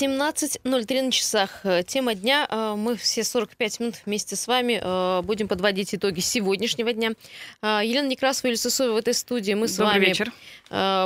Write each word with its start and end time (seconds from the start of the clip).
17.03 0.00 1.02
на 1.02 1.10
часах. 1.10 1.60
Э, 1.64 1.82
тема 1.82 2.14
дня. 2.14 2.46
Э, 2.48 2.74
мы 2.76 2.94
все 2.96 3.24
45 3.24 3.80
минут 3.80 3.94
вместе 4.06 4.36
с 4.36 4.46
вами 4.46 4.80
э, 4.80 5.22
будем 5.22 5.48
подводить 5.48 5.92
итоги 5.92 6.20
сегодняшнего 6.20 6.92
дня. 6.92 7.14
Елена 7.62 8.06
Некрасова 8.06 8.46
и 8.46 8.50
Люсусова 8.52 8.92
в 8.92 8.96
этой 8.96 9.12
студии. 9.12 9.54
Мы 9.54 9.66
с 9.66 9.74
Добрый 9.76 9.94
вами 9.94 10.04
вечер. 10.06 10.32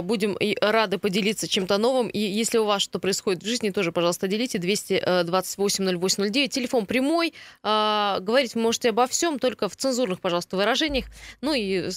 будем 0.03 0.37
рады 0.61 0.99
поделиться 0.99 1.49
чем-то 1.49 1.79
новым. 1.79 2.09
И 2.09 2.19
если 2.19 2.59
у 2.59 2.65
вас 2.65 2.83
что 2.83 2.99
происходит 2.99 3.43
в 3.43 3.47
жизни, 3.47 3.71
тоже, 3.71 3.93
пожалуйста, 3.93 4.29
делите. 4.29 4.59
228-08-09. 4.59 6.49
Телефон 6.49 6.85
прямой. 6.85 7.33
Говорить 7.63 8.55
вы 8.55 8.61
можете 8.61 8.91
обо 8.91 9.07
всем, 9.07 9.39
только 9.39 9.71
в 9.71 9.77
цензурных, 9.77 10.21
пожалуйста, 10.21 10.57
выражениях. 10.57 11.07
Ну 11.41 11.55
и 11.55 11.89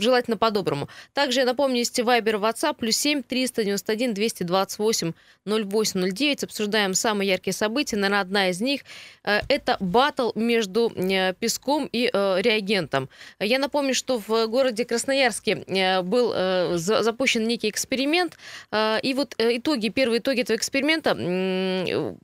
желательно 0.00 0.36
по-доброму. 0.36 0.88
Также 1.12 1.40
я 1.40 1.46
напомню, 1.46 1.78
есть 1.78 2.00
Вайбер, 2.00 2.36
WhatsApp, 2.36 2.74
плюс 2.78 2.96
7 2.96 3.22
391 3.22 4.14
228 4.14 5.12
0809 5.44 6.31
9. 6.32 6.44
Обсуждаем 6.44 6.94
самые 6.94 7.30
яркие 7.30 7.54
события. 7.54 7.96
Наверное, 7.96 8.20
одна 8.20 8.48
из 8.48 8.60
них 8.60 8.82
э,– 9.24 9.40
это 9.48 9.76
батл 9.80 10.30
между 10.34 10.92
э, 10.94 11.34
Песком 11.34 11.88
и 11.92 12.10
э, 12.12 12.40
реагентом. 12.40 13.08
Я 13.40 13.58
напомню, 13.58 13.94
что 13.94 14.18
в 14.18 14.46
городе 14.46 14.84
Красноярске 14.84 15.64
был 16.02 16.34
запущен 16.76 17.46
некий 17.46 17.68
эксперимент. 17.68 18.36
И 18.74 19.14
вот 19.16 19.34
итоги, 19.38 19.88
первые 19.88 20.20
итоги 20.20 20.40
этого 20.40 20.56
эксперимента 20.56 21.10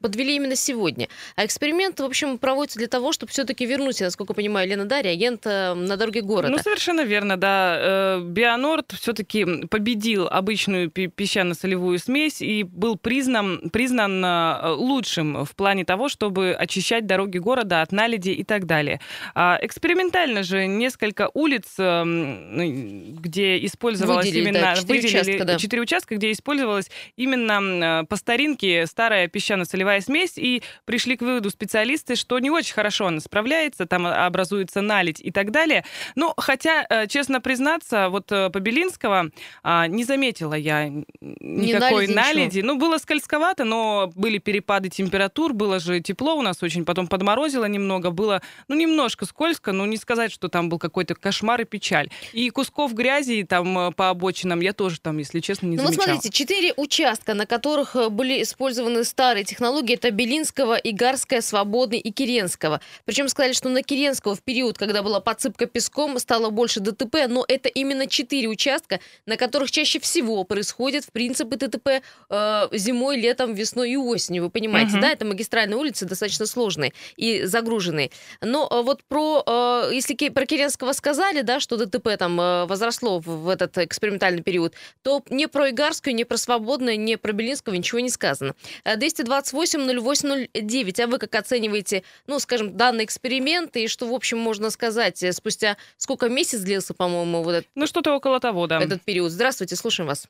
подвели 0.01 0.37
именно 0.37 0.57
сегодня. 0.57 1.09
А 1.37 1.45
эксперимент, 1.45 2.01
в 2.01 2.05
общем, 2.05 2.39
проводится 2.39 2.79
для 2.79 2.89
того, 2.89 3.13
чтобы 3.13 3.33
все-таки 3.33 3.67
вернуть, 3.67 4.01
насколько 4.01 4.35
понимаю, 4.35 4.69
Лена, 4.69 4.85
да, 4.85 5.03
реагент 5.03 5.45
на 5.45 5.97
дороге 5.97 6.23
города. 6.23 6.49
Ну, 6.49 6.59
совершенно 6.59 7.03
верно, 7.05 7.37
да. 7.37 8.19
Бионорд 8.21 8.93
все-таки 8.93 9.67
победил 9.67 10.29
обычную 10.29 10.91
песчано-солевую 10.91 11.99
смесь 11.99 12.41
и 12.41 12.63
был 12.63 12.97
признан, 12.97 13.71
признан 13.71 13.98
признан 13.99 14.25
э, 14.25 14.71
лучшим 14.75 15.45
в 15.45 15.55
плане 15.57 15.85
того, 15.85 16.09
чтобы 16.09 16.55
очищать 16.59 17.07
дороги 17.07 17.39
города 17.39 17.83
от 17.83 17.93
наледи 17.93 18.31
и 18.31 18.45
так 18.45 18.67
далее. 18.67 19.01
А 19.35 19.59
экспериментально 19.61 20.43
же 20.43 20.67
несколько 20.67 21.31
улиц, 21.35 21.65
эм, 21.79 23.17
где 23.17 23.65
использовалась 23.65 24.27
выделили, 24.27 24.49
именно... 24.49 24.61
Да, 24.61 24.75
четыре 24.77 25.01
выделили 25.01 25.21
участка, 25.21 25.45
да. 25.45 25.59
четыре 25.59 25.83
участка, 25.83 26.15
где 26.17 26.33
использовалась 26.33 26.91
именно 27.17 28.05
по 28.09 28.17
старинке 28.17 28.87
старая 28.87 29.29
песчано-солевая 29.29 30.01
смесь, 30.01 30.35
и 30.37 30.63
пришли 30.85 31.17
к 31.17 31.23
выводу 31.23 31.51
специалисты, 31.51 32.15
что 32.15 32.39
не 32.39 32.51
очень 32.51 32.75
хорошо 32.75 33.07
она 33.07 33.21
справляется, 33.21 33.87
там 33.87 34.07
образуется 34.07 34.81
наледь 34.81 35.21
и 35.21 35.31
так 35.31 35.51
далее. 35.51 35.85
Но 36.15 36.35
хотя, 36.37 36.87
э, 36.89 37.07
честно 37.09 37.41
признаться, 37.41 38.09
вот 38.11 38.31
э, 38.31 38.51
по 38.51 38.61
Белинского 38.61 39.31
а, 39.63 39.87
не 39.87 40.05
заметила 40.05 40.55
я 40.55 40.89
никакой 41.21 42.07
не 42.07 42.15
наледи. 42.15 42.39
наледи. 42.39 42.61
Ну, 42.61 42.77
было 42.77 42.99
скользковато, 42.99 43.65
но 43.65 43.88
были 44.15 44.39
перепады 44.39 44.89
температур, 44.89 45.53
было 45.53 45.79
же 45.79 46.01
тепло 46.01 46.35
у 46.35 46.43
нас 46.43 46.63
очень, 46.63 46.85
потом 46.85 47.07
подморозило 47.07 47.65
немного, 47.65 48.11
было, 48.11 48.43
ну, 48.69 48.77
немножко 48.77 49.27
скользко, 49.27 49.73
но 49.73 49.87
не 49.87 49.97
сказать, 49.97 50.33
что 50.33 50.49
там 50.49 50.69
был 50.69 50.79
какой-то 50.79 51.15
кошмар 51.15 51.61
и 51.61 51.65
печаль. 51.65 52.11
И 52.33 52.51
кусков 52.51 52.95
грязи 52.95 53.45
там 53.49 53.79
э, 53.79 53.93
по 53.93 54.11
обочинам 54.11 54.61
я 54.61 54.73
тоже 54.73 55.01
там, 55.01 55.19
если 55.19 55.41
честно, 55.41 55.67
не 55.67 55.77
ну, 55.77 55.85
замечала. 55.85 56.07
вот 56.07 56.13
смотрите, 56.13 56.37
четыре 56.37 56.73
участка, 56.77 57.35
на 57.35 57.47
которых 57.47 57.97
э, 57.97 58.09
были 58.09 58.43
использованы 58.43 59.05
старые 59.05 59.45
технологии, 59.45 59.95
это 59.95 60.11
Белинского, 60.11 60.75
Игарская, 60.75 61.41
Свободный 61.41 61.99
и 61.99 62.11
Киренского. 62.11 62.81
Причем 63.05 63.29
сказали, 63.29 63.53
что 63.53 63.69
на 63.69 63.83
Киренского 63.83 64.35
в 64.35 64.43
период, 64.43 64.79
когда 64.79 65.03
была 65.03 65.21
подсыпка 65.21 65.67
песком, 65.67 66.19
стало 66.19 66.51
больше 66.51 66.81
ДТП, 66.81 67.29
но 67.29 67.45
это 67.47 67.69
именно 67.69 68.07
четыре 68.07 68.49
участка, 68.49 69.01
на 69.27 69.37
которых 69.37 69.71
чаще 69.71 70.01
всего 70.01 70.45
происходит, 70.45 71.05
в 71.05 71.13
принципе, 71.13 71.57
ДТП 71.57 72.03
э, 72.31 72.69
зимой, 72.73 73.21
летом, 73.21 73.55
весной 73.55 73.78
весной 73.79 73.91
и 73.91 73.97
осенью, 73.97 74.45
вы 74.45 74.51
понимаете, 74.51 74.95
угу. 74.95 75.01
да, 75.01 75.11
это 75.11 75.25
магистральные 75.25 75.77
улицы 75.77 76.07
достаточно 76.07 76.47
сложные 76.47 76.93
и 77.17 77.45
загруженные. 77.45 78.11
Но 78.41 78.69
э, 78.71 78.83
вот 78.83 79.03
про, 79.05 79.43
э, 79.47 79.91
если 79.93 80.29
про 80.29 80.47
Керенского 80.47 80.93
сказали, 80.93 81.43
да, 81.43 81.61
что 81.61 81.77
ДТП 81.77 82.17
там 82.19 82.41
э, 82.41 82.67
возросло 82.67 83.21
в 83.21 83.49
этот 83.49 83.79
экспериментальный 83.79 84.43
период, 84.43 84.75
то 85.03 85.23
не 85.31 85.49
про 85.49 85.71
Игарскую, 85.71 86.15
не 86.15 86.25
про 86.25 86.37
Свободное, 86.37 86.97
не 86.97 87.17
про 87.17 87.33
Белинского 87.33 87.75
ничего 87.75 88.01
не 88.01 88.11
сказано. 88.11 88.55
228-08-09, 88.85 91.03
а 91.03 91.07
вы 91.07 91.19
как 91.19 91.35
оцениваете, 91.35 92.03
ну, 92.27 92.39
скажем, 92.39 92.77
данный 92.77 93.05
эксперимент, 93.05 93.77
и 93.77 93.89
что, 93.89 94.07
в 94.07 94.15
общем, 94.15 94.39
можно 94.39 94.71
сказать, 94.71 95.25
спустя 95.35 95.77
сколько 95.97 96.29
месяц 96.29 96.61
длился, 96.61 96.95
по-моему, 96.95 97.43
вот 97.43 97.53
этот... 97.53 97.71
Ну, 97.75 97.87
что-то 97.87 98.15
около 98.15 98.41
того, 98.41 98.67
да. 98.67 98.81
Этот 98.81 99.03
период. 99.03 99.31
Здравствуйте, 99.31 99.77
слушаем 99.77 100.09
вас. 100.09 100.29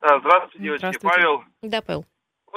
Здравствуйте, 0.00 0.62
девочки. 0.62 0.80
Здравствуйте. 0.80 1.16
Павел. 1.16 1.44
Да, 1.62 1.82
Павел. 1.82 2.04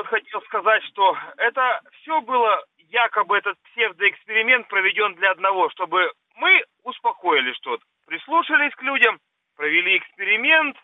Вот 0.02 0.08
хотел 0.08 0.42
сказать, 0.42 0.84
что 0.86 1.16
это 1.38 1.80
все 2.02 2.22
было 2.22 2.66
якобы 2.90 3.38
этот 3.38 3.56
псевдоэксперимент 3.66 4.68
проведен 4.68 5.14
для 5.14 5.30
одного, 5.30 5.70
чтобы 5.70 6.12
мы 6.38 6.66
успокоили 6.82 7.54
что-то, 7.54 7.84
прислушались 8.08 8.74
к 8.74 8.82
людям, 8.82 9.20
провели 9.56 10.00
эксперимент, 10.00 10.76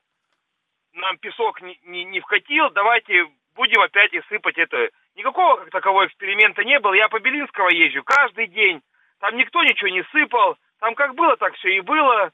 нам 0.94 1.17
песок 1.17 1.61
не, 1.63 1.79
не, 1.85 2.03
не 2.03 2.19
вкатил, 2.19 2.69
давайте 2.69 3.25
будем 3.55 3.81
опять 3.81 4.13
и 4.13 4.22
сыпать 4.29 4.59
это. 4.59 4.91
Никакого 5.16 5.61
как 5.61 5.72
такового 5.72 6.05
эксперимента 6.05 6.63
не 6.63 6.79
было. 6.79 6.94
Я 6.94 7.09
по 7.09 7.19
Белинского 7.19 7.69
езжу 7.69 8.03
каждый 8.03 8.45
день. 8.45 8.84
Там 9.19 9.35
никто 9.35 9.63
ничего 9.63 9.89
не 9.89 10.03
сыпал. 10.11 10.57
Там 10.79 10.94
как 10.94 11.16
было, 11.16 11.35
так 11.38 11.55
все 11.55 11.75
и 11.75 11.79
было. 11.79 12.31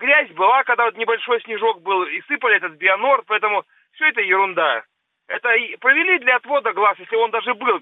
Грязь 0.00 0.32
была, 0.32 0.64
когда 0.64 0.86
вот 0.86 0.96
небольшой 0.96 1.40
снежок 1.42 1.80
был, 1.82 2.02
и 2.02 2.20
сыпали 2.22 2.56
этот 2.56 2.72
бионорд, 2.72 3.24
поэтому 3.28 3.62
все 3.92 4.08
это 4.08 4.20
ерунда. 4.20 4.82
Это 5.26 5.48
провели 5.80 6.18
для 6.18 6.36
отвода 6.36 6.72
глаз, 6.72 6.98
если 6.98 7.16
он 7.16 7.30
даже 7.30 7.54
был, 7.54 7.80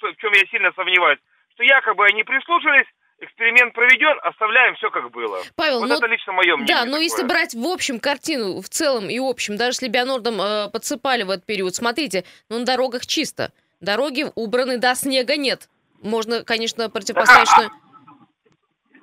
в 0.00 0.16
чем 0.16 0.32
я 0.32 0.46
сильно 0.46 0.72
сомневаюсь, 0.72 1.18
что 1.54 1.64
якобы 1.64 2.06
они 2.06 2.22
прислушались, 2.22 2.86
эксперимент 3.20 3.74
проведен, 3.74 4.18
оставляем 4.22 4.74
все 4.76 4.90
как 4.90 5.10
было. 5.10 5.40
Павел, 5.56 5.80
вот 5.80 5.88
ну, 5.88 5.96
это 5.96 6.06
лично 6.06 6.32
мое 6.32 6.56
мнение. 6.56 6.74
Да, 6.74 6.84
но 6.84 6.92
такое. 6.92 7.02
если 7.02 7.26
брать 7.26 7.54
в 7.54 7.66
общем 7.66 8.00
картину, 8.00 8.60
в 8.60 8.68
целом 8.68 9.08
и 9.08 9.18
общем, 9.18 9.56
даже 9.56 9.70
если 9.70 9.88
Бионордом 9.88 10.40
э, 10.40 10.70
подсыпали 10.70 11.24
в 11.24 11.30
этот 11.30 11.44
период, 11.44 11.74
смотрите, 11.74 12.24
ну 12.48 12.58
на 12.60 12.64
дорогах 12.64 13.06
чисто, 13.06 13.52
дороги 13.80 14.26
убраны, 14.34 14.78
да, 14.78 14.94
снега 14.94 15.36
нет. 15.36 15.68
Можно, 16.02 16.44
конечно, 16.44 16.88
противопоставить, 16.88 17.48
да, 17.48 17.64
что... 17.64 17.70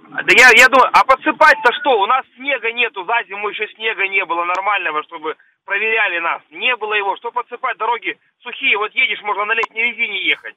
Да 0.10 0.34
я, 0.36 0.50
я 0.56 0.68
думаю, 0.70 0.90
а 0.94 1.04
подсыпать-то 1.04 1.74
что? 1.80 2.00
У 2.00 2.06
нас 2.08 2.26
снега 2.38 2.72
нету, 2.72 3.06
за 3.06 3.24
зиму 3.28 3.50
еще 3.50 3.68
снега 3.76 4.08
не 4.08 4.26
было 4.26 4.46
нормального, 4.46 5.04
чтобы 5.04 5.36
проверяли 5.68 6.20
нас. 6.20 6.42
Не 6.50 6.76
было 6.78 6.94
его. 6.94 7.18
Что 7.18 7.32
подсыпать? 7.32 7.78
Дороги 7.78 8.18
сухие. 8.42 8.78
Вот 8.78 8.96
едешь, 8.96 9.22
можно 9.22 9.46
на 9.46 9.54
летней 9.54 9.84
резине 9.84 10.26
ехать. 10.26 10.56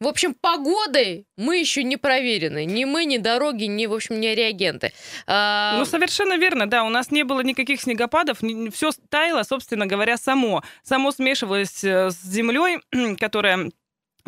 В 0.00 0.06
общем, 0.06 0.32
погодой 0.32 1.26
мы 1.36 1.58
еще 1.58 1.82
не 1.82 1.96
проверены. 1.96 2.64
Ни 2.64 2.84
мы, 2.84 3.04
ни 3.04 3.18
дороги, 3.18 3.64
ни, 3.64 3.86
в 3.86 3.92
общем, 3.92 4.18
ни 4.20 4.28
реагенты. 4.28 4.92
А... 5.26 5.76
Ну, 5.78 5.84
совершенно 5.84 6.38
верно, 6.38 6.66
да. 6.66 6.84
У 6.84 6.88
нас 6.88 7.10
не 7.10 7.24
было 7.24 7.42
никаких 7.42 7.80
снегопадов. 7.80 8.38
Все 8.72 8.90
таяло, 9.10 9.42
собственно 9.42 9.86
говоря, 9.86 10.16
само. 10.16 10.62
Само 10.82 11.10
смешивалось 11.10 11.84
э, 11.84 12.10
с 12.10 12.22
землей, 12.22 12.78
которая 13.20 13.70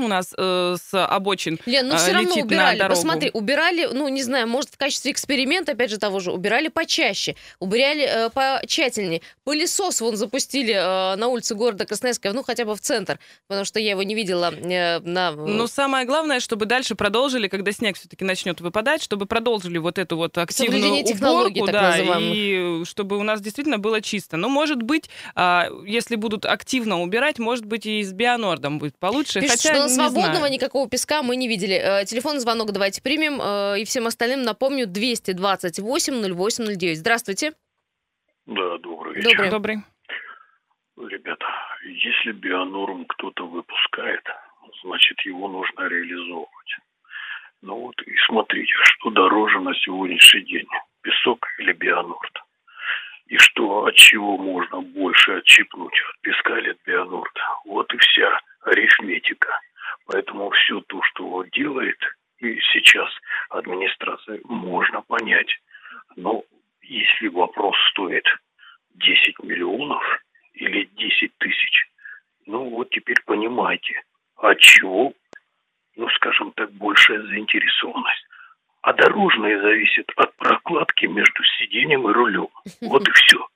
у 0.05 0.09
нас 0.09 0.35
э, 0.37 0.77
с 0.81 1.07
обочин 1.07 1.59
Лен, 1.67 1.89
ну 1.89 1.97
все 1.97 2.13
равно 2.13 2.35
убирали. 2.37 2.79
Посмотри, 2.89 3.31
убирали, 3.33 3.89
ну 3.93 4.09
не 4.09 4.23
знаю, 4.23 4.49
может 4.49 4.71
в 4.71 4.77
качестве 4.77 5.13
эксперимента, 5.13 5.73
опять 5.73 5.91
же 5.91 5.99
того 5.99 6.21
же, 6.21 6.33
убирали 6.33 6.69
почаще, 6.69 7.37
убирали 7.59 8.27
э, 8.27 8.31
потщательнее. 8.31 9.23
Пылесос 9.45 10.01
вон 10.01 10.17
запустили 10.17 10.75
э, 10.75 11.17
на 11.17 11.29
улице 11.29 11.55
города 11.55 11.85
Красноярска, 11.87 12.33
ну 12.33 12.43
хотя 12.43 12.65
бы 12.65 12.75
в 12.75 12.81
центр, 12.81 13.19
потому 13.47 13.65
что 13.65 13.81
я 13.81 13.91
его 13.91 14.03
не 14.03 14.15
видела 14.15 14.53
э, 14.53 15.01
на... 15.01 15.33
Ну 15.33 15.67
самое 15.67 16.07
главное, 16.07 16.41
чтобы 16.41 16.67
дальше 16.67 16.95
продолжили, 16.95 17.49
когда 17.49 17.73
снег 17.73 17.97
все-таки 17.97 18.25
начнет 18.25 18.61
выпадать, 18.61 19.03
чтобы 19.03 19.27
продолжили 19.27 19.79
вот 19.79 19.99
эту 19.99 20.17
вот 20.17 20.37
активную 20.39 21.05
уборку, 21.05 21.67
да, 21.67 21.97
и 21.99 22.85
чтобы 22.85 23.19
у 23.19 23.23
нас 23.23 23.41
действительно 23.41 23.79
было 23.79 24.01
чисто. 24.01 24.37
Но 24.37 24.49
может 24.49 24.83
быть, 24.83 25.11
э, 25.37 25.63
если 25.87 26.17
будут 26.17 26.47
активно 26.47 27.01
убирать, 27.03 27.39
может 27.39 27.65
быть 27.65 27.87
и 27.87 28.03
с 28.03 28.13
бионордом 28.13 28.79
будет 28.79 28.97
получше. 28.99 29.41
Пишут, 29.41 29.63
Хотя 29.63 29.89
свободного 29.95 30.47
никакого 30.47 30.89
песка 30.89 31.23
мы 31.23 31.37
не 31.37 31.49
видели. 31.49 31.75
Э, 31.75 32.05
телефонный 32.05 32.41
звонок 32.41 32.73
давайте 32.73 33.03
примем. 33.03 33.41
Э, 33.41 33.81
и 33.81 33.85
всем 33.85 34.07
остальным 34.07 34.43
напомню 34.43 34.87
228 34.87 36.35
08 36.35 36.77
09. 36.79 36.99
Здравствуйте. 36.99 37.53
Да, 38.47 38.79
добрый 38.79 39.15
вечер. 39.15 39.31
Добрый. 39.31 39.51
Добрый. 39.51 39.77
Ребята, 41.09 41.47
если 41.83 42.33
бионорм 42.33 43.07
кто-то 43.07 43.47
выпускает, 43.47 44.25
значит 44.83 45.21
его 45.23 45.49
нужно 45.49 45.89
реализовывать. 45.89 46.77
Ну 47.63 47.77
вот 47.77 47.95
и 48.03 48.17
смотрите, 48.27 48.73
что 48.83 49.11
дороже 49.11 49.61
на 49.61 49.75
сегодняшний 49.75 50.43
день, 50.43 50.67
песок 51.03 51.47
или 51.59 51.73
бионорд. 51.73 52.43
И 53.27 53.37
что, 53.39 53.85
от 53.85 53.95
чего 53.95 54.37
можно 54.37 54.81
больше 54.81 55.33
отщипнуть, 55.33 55.95
от 56.09 56.21
песка 56.23 56.59
или 56.59 56.71
от 56.71 56.79
бионорда. 56.85 57.41
Вот 57.65 57.93
и 57.95 57.99
вся 57.99 58.41
арифметика. 58.63 59.61
Поэтому 60.11 60.51
все 60.51 60.81
то, 60.89 61.01
что 61.03 61.45
делает 61.53 61.99
и 62.39 62.59
сейчас 62.73 63.09
администрация, 63.49 64.41
можно 64.45 65.03
понять. 65.03 65.51
Но 66.17 66.43
если 66.83 67.29
вопрос 67.29 67.77
стоит 67.93 68.25
10 68.95 69.39
миллионов 69.45 70.03
или 70.55 70.89
10 70.97 71.33
тысяч, 71.39 71.87
Ну 72.47 72.71
вот 72.71 72.91
теперь 72.91 73.21
понимаете, 73.25 74.03
от 74.37 74.59
чего, 74.59 75.13
ну 75.95 76.09
скажем 76.11 76.51
так, 76.53 76.73
большая 76.73 77.23
заинтересованность. 77.23 78.27
А 78.83 78.93
дорожное 78.93 79.61
зависит 79.61 80.11
от 80.17 80.35
прокладки 80.35 81.07
между 81.07 81.45
сиденьем 81.59 82.09
и 82.09 82.13
рулем. 82.13 82.49
Вот 82.81 83.07
и 83.07 83.13
все. 83.13 83.47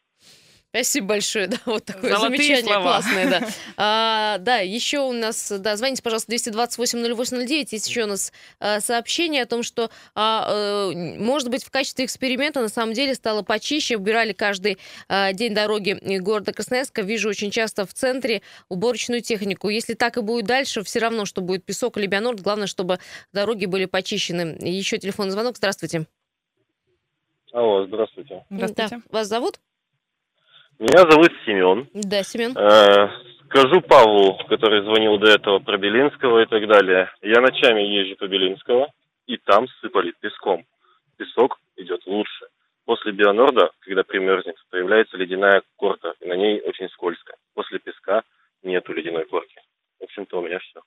Спасибо 0.75 1.07
большое, 1.07 1.47
да, 1.47 1.57
вот 1.67 1.85
такое 1.85 2.11
Золотые 2.11 2.37
замечание 2.37 2.65
слова. 2.65 2.83
классное, 2.83 3.31
да. 3.31 3.49
А, 3.77 4.39
да, 4.39 4.59
еще 4.59 4.99
у 4.99 5.13
нас, 5.13 5.53
да, 5.61 5.77
звоните, 5.77 6.03
пожалуйста, 6.03 6.33
228-0809, 6.35 7.69
есть 7.71 7.89
еще 7.89 8.05
у 8.05 8.07
нас 8.09 8.33
а, 8.59 8.81
сообщение 8.81 9.43
о 9.43 9.47
том, 9.47 9.63
что, 9.63 9.91
а, 10.17 10.91
э, 10.91 11.17
может 11.19 11.49
быть, 11.49 11.63
в 11.65 11.71
качестве 11.71 12.05
эксперимента 12.05 12.61
на 12.61 12.69
самом 12.69 12.93
деле 12.93 13.15
стало 13.15 13.43
почище, 13.43 13.97
убирали 13.97 14.33
каждый 14.33 14.79
а, 15.09 15.33
день 15.33 15.55
дороги 15.55 15.97
города 16.19 16.53
Красноярска, 16.53 17.03
вижу 17.03 17.29
очень 17.29 17.53
часто 17.53 17.87
в 17.87 17.95
центре 17.95 18.43
уборочную 18.69 19.21
технику. 19.21 19.69
Если 19.69 19.95
так 19.95 20.17
и 20.17 20.23
будет 20.23 20.47
дальше, 20.47 20.83
все 20.83 20.99
равно, 20.99 21.25
что 21.25 21.41
будет 21.41 21.65
песок 21.65 21.99
или 21.99 22.07
бионорд, 22.07 22.41
главное, 22.41 22.67
чтобы 22.67 22.99
дороги 23.33 23.67
были 23.67 23.85
почищены. 23.85 24.57
Еще 24.61 24.99
телефонный 24.99 25.31
звонок, 25.31 25.57
здравствуйте. 25.57 26.07
Алло, 27.53 27.87
здравствуйте. 27.87 28.45
Здравствуйте. 28.51 28.97
Да, 28.97 29.03
вас 29.11 29.29
зовут? 29.29 29.61
Меня 30.85 31.11
зовут 31.11 31.33
Семен. 31.47 31.89
Да, 31.95 32.23
Семен. 32.23 32.55
Э, 32.59 33.09
скажу 33.47 33.81
Павлу, 33.81 34.37
который 34.51 34.83
звонил 34.83 35.17
до 35.17 35.31
этого 35.31 35.59
про 35.59 35.79
Белинского 35.79 36.43
и 36.43 36.47
так 36.47 36.69
далее. 36.69 37.11
Я 37.23 37.41
ночами 37.41 37.81
езжу 37.81 38.17
по 38.17 38.27
Белинского, 38.29 38.93
и 39.27 39.39
там 39.39 39.67
сыпали 39.81 40.13
песком. 40.21 40.67
Песок 41.17 41.59
идет 41.77 42.05
лучше. 42.05 42.49
После 42.85 43.13
Бионорда, 43.13 43.71
когда 43.81 44.03
примерзнет, 44.03 44.57
появляется 44.69 45.17
ледяная 45.17 45.63
корка, 45.77 46.13
и 46.21 46.29
на 46.29 46.35
ней 46.35 46.61
очень 46.61 46.91
скользко. 46.91 47.35
После 47.55 47.79
песка 47.79 48.23
нету 48.63 48.93
ледяной 48.93 49.25
корки. 49.25 49.59
В 50.01 50.05
общем-то, 50.05 50.39
у 50.39 50.43
меня 50.43 50.59
все. 50.59 50.83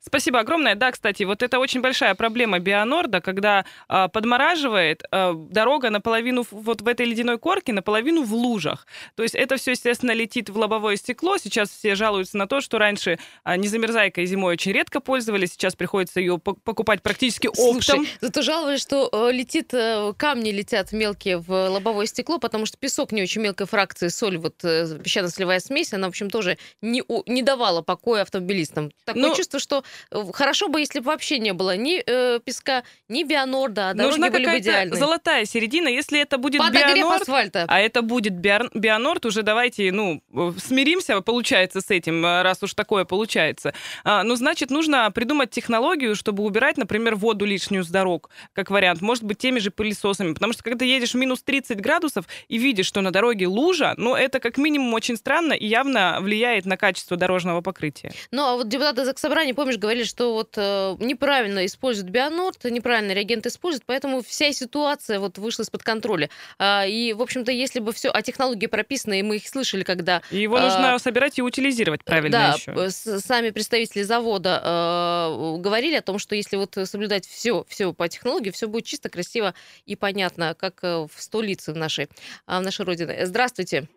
Спасибо 0.00 0.40
огромное. 0.40 0.74
Да, 0.74 0.92
кстати, 0.92 1.22
вот 1.22 1.42
это 1.42 1.58
очень 1.58 1.80
большая 1.80 2.14
проблема 2.14 2.58
Бионорда, 2.58 3.20
когда 3.20 3.64
а, 3.88 4.08
подмораживает 4.08 5.02
а, 5.10 5.32
дорога 5.34 5.90
наполовину 5.90 6.46
вот 6.50 6.82
в 6.82 6.88
этой 6.88 7.06
ледяной 7.06 7.38
корке, 7.38 7.72
наполовину 7.72 8.22
в 8.22 8.32
лужах. 8.34 8.86
То 9.16 9.22
есть 9.22 9.34
это 9.34 9.56
все, 9.56 9.72
естественно, 9.72 10.12
летит 10.12 10.50
в 10.50 10.58
лобовое 10.58 10.96
стекло. 10.96 11.38
Сейчас 11.38 11.70
все 11.70 11.94
жалуются 11.94 12.36
на 12.36 12.46
то, 12.46 12.60
что 12.60 12.78
раньше 12.78 13.18
а, 13.42 13.56
незамерзайкой 13.56 14.26
зимой 14.26 14.52
очень 14.54 14.72
редко 14.72 15.00
пользовались, 15.00 15.52
сейчас 15.52 15.74
приходится 15.74 16.20
ее 16.20 16.38
по- 16.38 16.54
покупать 16.54 17.02
практически 17.02 17.46
оптом. 17.48 17.82
Слушай, 17.82 18.08
зато 18.20 18.42
жаловались, 18.42 18.80
что 18.80 19.08
э, 19.12 19.32
летит, 19.32 19.72
э, 19.72 20.12
камни 20.16 20.50
летят 20.50 20.92
мелкие 20.92 21.38
в 21.38 21.50
лобовое 21.68 22.06
стекло, 22.06 22.38
потому 22.38 22.66
что 22.66 22.76
песок 22.76 23.12
не 23.12 23.22
очень 23.22 23.42
мелкой 23.42 23.66
фракции, 23.66 24.08
соль, 24.08 24.38
вот 24.38 24.62
э, 24.64 24.98
песчано-солевая 25.02 25.60
смесь, 25.60 25.92
она, 25.92 26.06
в 26.06 26.10
общем, 26.10 26.30
тоже 26.30 26.58
не, 26.82 27.02
у- 27.06 27.22
не 27.30 27.42
давала 27.42 27.82
покоя 27.82 28.22
автомобилистам. 28.22 28.90
Такое 29.04 29.22
Ну, 29.22 29.34
чувство, 29.38 29.60
что 29.60 29.84
э, 30.10 30.24
хорошо 30.32 30.68
бы, 30.68 30.80
если 30.80 30.98
бы 30.98 31.06
вообще 31.06 31.38
не 31.38 31.52
было 31.52 31.76
ни 31.76 32.02
э, 32.04 32.40
песка, 32.44 32.82
ни 33.08 33.22
бионорда, 33.22 33.90
а 33.90 33.94
дороги 33.94 34.10
Нужна 34.10 34.30
были 34.30 34.38
бы 34.38 34.44
какая-то 34.44 34.68
идеальные. 34.70 34.98
золотая 34.98 35.44
середина. 35.44 35.88
Если 35.88 36.20
это 36.20 36.38
будет 36.38 36.60
Подогрев 36.60 36.96
Бионорд, 36.96 37.22
асфальта. 37.22 37.64
а 37.68 37.80
это 37.80 38.02
будет 38.02 38.34
Бионорд, 38.34 39.26
уже 39.26 39.42
давайте, 39.42 39.92
ну, 39.92 40.22
э, 40.34 40.52
смиримся, 40.58 41.20
получается, 41.20 41.80
с 41.80 41.90
этим, 41.90 42.24
э, 42.24 42.42
раз 42.42 42.62
уж 42.62 42.74
такое 42.74 43.04
получается. 43.04 43.72
А, 44.04 44.22
ну, 44.24 44.34
значит, 44.36 44.70
нужно 44.70 45.10
придумать 45.10 45.50
технологию, 45.50 46.14
чтобы 46.16 46.42
убирать, 46.42 46.76
например, 46.76 47.14
воду 47.14 47.44
лишнюю 47.44 47.84
с 47.84 47.88
дорог, 47.88 48.30
как 48.52 48.70
вариант. 48.70 49.00
Может 49.00 49.24
быть, 49.24 49.38
теми 49.38 49.60
же 49.60 49.70
пылесосами. 49.70 50.34
Потому 50.34 50.52
что, 50.52 50.62
когда 50.64 50.84
едешь 50.84 51.12
в 51.12 51.16
минус 51.16 51.42
30 51.42 51.80
градусов 51.80 52.24
и 52.48 52.58
видишь, 52.58 52.86
что 52.86 53.00
на 53.00 53.10
дороге 53.10 53.46
лужа, 53.46 53.94
ну, 53.96 54.14
это 54.16 54.40
как 54.40 54.58
минимум 54.58 54.92
очень 54.94 55.16
странно 55.16 55.52
и 55.52 55.66
явно 55.66 56.18
влияет 56.20 56.66
на 56.66 56.76
качество 56.76 57.16
дорожного 57.16 57.60
покрытия. 57.60 58.12
Ну, 58.30 58.42
а 58.44 58.56
вот 58.56 58.68
депутаты 58.68 59.04
Заксобрания, 59.28 59.52
помнишь, 59.52 59.76
говорили, 59.76 60.04
что 60.04 60.32
вот 60.32 60.54
э, 60.56 60.96
неправильно 61.00 61.66
используют 61.66 62.08
бионорд, 62.10 62.64
неправильно 62.64 63.12
реагент 63.12 63.44
используют, 63.44 63.84
поэтому 63.84 64.22
вся 64.22 64.50
ситуация 64.52 65.20
вот 65.20 65.36
вышла 65.36 65.64
из-под 65.64 65.82
контроля. 65.82 66.30
А, 66.58 66.86
и, 66.86 67.12
в 67.12 67.20
общем-то, 67.20 67.52
если 67.52 67.80
бы 67.80 67.92
все, 67.92 68.08
а 68.08 68.22
технологии 68.22 68.66
прописаны, 68.66 69.20
и 69.20 69.22
мы 69.22 69.36
их 69.36 69.46
слышали, 69.46 69.82
когда 69.82 70.22
И 70.30 70.38
его 70.38 70.56
А, 70.56 70.62
нужно 70.62 70.98
собирать 70.98 71.38
и 71.38 71.42
утилизировать 71.42 72.04
правильно 72.06 72.38
да, 72.38 72.54
еще. 72.54 72.90
с- 72.90 73.20
сами 73.20 73.50
представители 73.50 74.00
завода 74.00 74.62
э, 74.64 75.56
говорили 75.58 75.96
о 75.96 76.02
том, 76.02 76.18
что 76.18 76.34
если 76.34 76.56
вот 76.56 76.78
соблюдать 76.84 77.26
все, 77.26 77.66
все 77.68 77.92
по 77.92 78.08
технологии, 78.08 78.48
все 78.48 78.66
будет 78.66 78.86
чисто, 78.86 79.10
красиво 79.10 79.52
и 79.84 79.94
понятно, 79.94 80.54
как 80.58 80.78
э, 80.82 81.06
в 81.06 81.20
столице 81.22 81.74
нашей, 81.74 82.08
а, 82.46 82.60
в 82.60 82.62
нашей 82.62 82.86
родины. 82.86 83.14
Здравствуйте. 83.26 83.88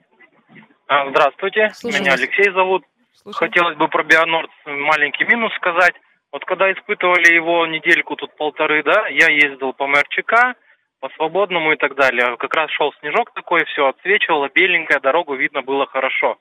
А, 0.88 1.10
Здравствуйте, 1.10 1.72
Слушаю 1.74 2.02
меня 2.02 2.12
вас. 2.12 2.20
Алексей 2.20 2.52
зовут. 2.52 2.84
Слушай. 3.24 3.38
Хотелось 3.38 3.78
бы 3.78 3.88
про 3.88 4.04
Бионорд 4.04 4.52
маленький 4.66 5.26
минус 5.26 5.54
сказать. 5.56 5.94
Вот 6.32 6.46
когда 6.46 6.72
испытывали 6.72 7.34
его 7.34 7.66
недельку, 7.68 8.16
тут 8.16 8.36
полторы, 8.38 8.84
да, 8.84 9.08
я 9.08 9.28
ездил 9.28 9.74
по 9.74 9.86
МРЧК, 9.86 10.56
по 11.02 11.10
Свободному 11.16 11.74
и 11.74 11.76
так 11.76 11.96
далее. 11.96 12.38
Как 12.38 12.54
раз 12.56 12.72
шел 12.72 12.94
снежок 13.00 13.34
такой, 13.34 13.66
все 13.66 13.88
отсвечивало, 13.88 14.50
беленькая, 14.54 15.00
дорогу 15.00 15.36
видно 15.36 15.62
было 15.62 15.86
хорошо. 15.88 16.38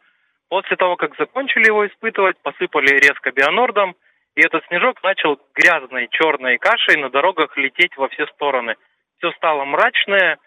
После 0.48 0.76
того, 0.76 0.96
как 0.96 1.16
закончили 1.16 1.66
его 1.66 1.86
испытывать, 1.86 2.36
посыпали 2.42 2.98
резко 2.98 3.32
Бионордом, 3.32 3.96
и 4.36 4.42
этот 4.42 4.64
снежок 4.66 5.02
начал 5.02 5.40
грязной 5.54 6.08
черной 6.10 6.58
кашей 6.58 6.96
на 6.96 7.10
дорогах 7.10 7.56
лететь 7.56 7.96
во 7.96 8.08
все 8.08 8.26
стороны. 8.28 8.76
Все 9.18 9.32
стало 9.32 9.64
мрачное, 9.64 10.38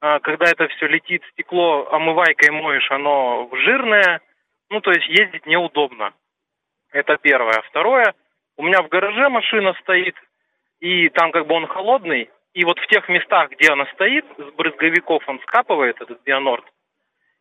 а, 0.00 0.20
когда 0.20 0.46
это 0.46 0.68
все 0.68 0.86
летит, 0.86 1.22
стекло 1.32 1.88
омывайкой 1.90 2.50
моешь, 2.50 2.90
оно 2.90 3.48
жирное, 3.52 4.20
ну, 4.72 4.80
то 4.80 4.90
есть 4.90 5.06
ездить 5.06 5.44
неудобно. 5.46 6.14
Это 6.92 7.18
первое. 7.18 7.60
Второе, 7.68 8.14
у 8.56 8.62
меня 8.62 8.82
в 8.82 8.88
гараже 8.88 9.28
машина 9.28 9.74
стоит, 9.82 10.14
и 10.80 11.10
там 11.10 11.30
как 11.30 11.46
бы 11.46 11.54
он 11.54 11.66
холодный, 11.66 12.30
и 12.54 12.64
вот 12.64 12.78
в 12.78 12.86
тех 12.86 13.06
местах, 13.08 13.50
где 13.50 13.70
она 13.70 13.84
стоит, 13.92 14.24
с 14.38 14.54
брызговиков 14.54 15.22
он 15.28 15.40
скапывает, 15.40 16.00
этот 16.00 16.22
Бионорд. 16.22 16.64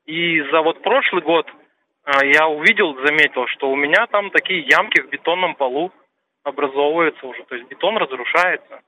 И 0.05 0.41
за 0.51 0.61
вот 0.61 0.81
прошлый 0.83 1.21
год 1.21 1.47
а, 2.03 2.25
я 2.25 2.47
увидел, 2.47 2.95
заметил, 3.05 3.47
что 3.47 3.71
у 3.71 3.75
меня 3.77 4.07
там 4.07 4.29
такие 4.31 4.61
ямки 4.69 5.01
в 5.01 5.09
бетонном 5.09 5.55
полу 5.55 5.91
образовываются 6.43 7.25
уже, 7.25 7.43
то 7.45 7.55
есть 7.55 7.69
бетон 7.69 7.95
разрушается. 7.97 8.81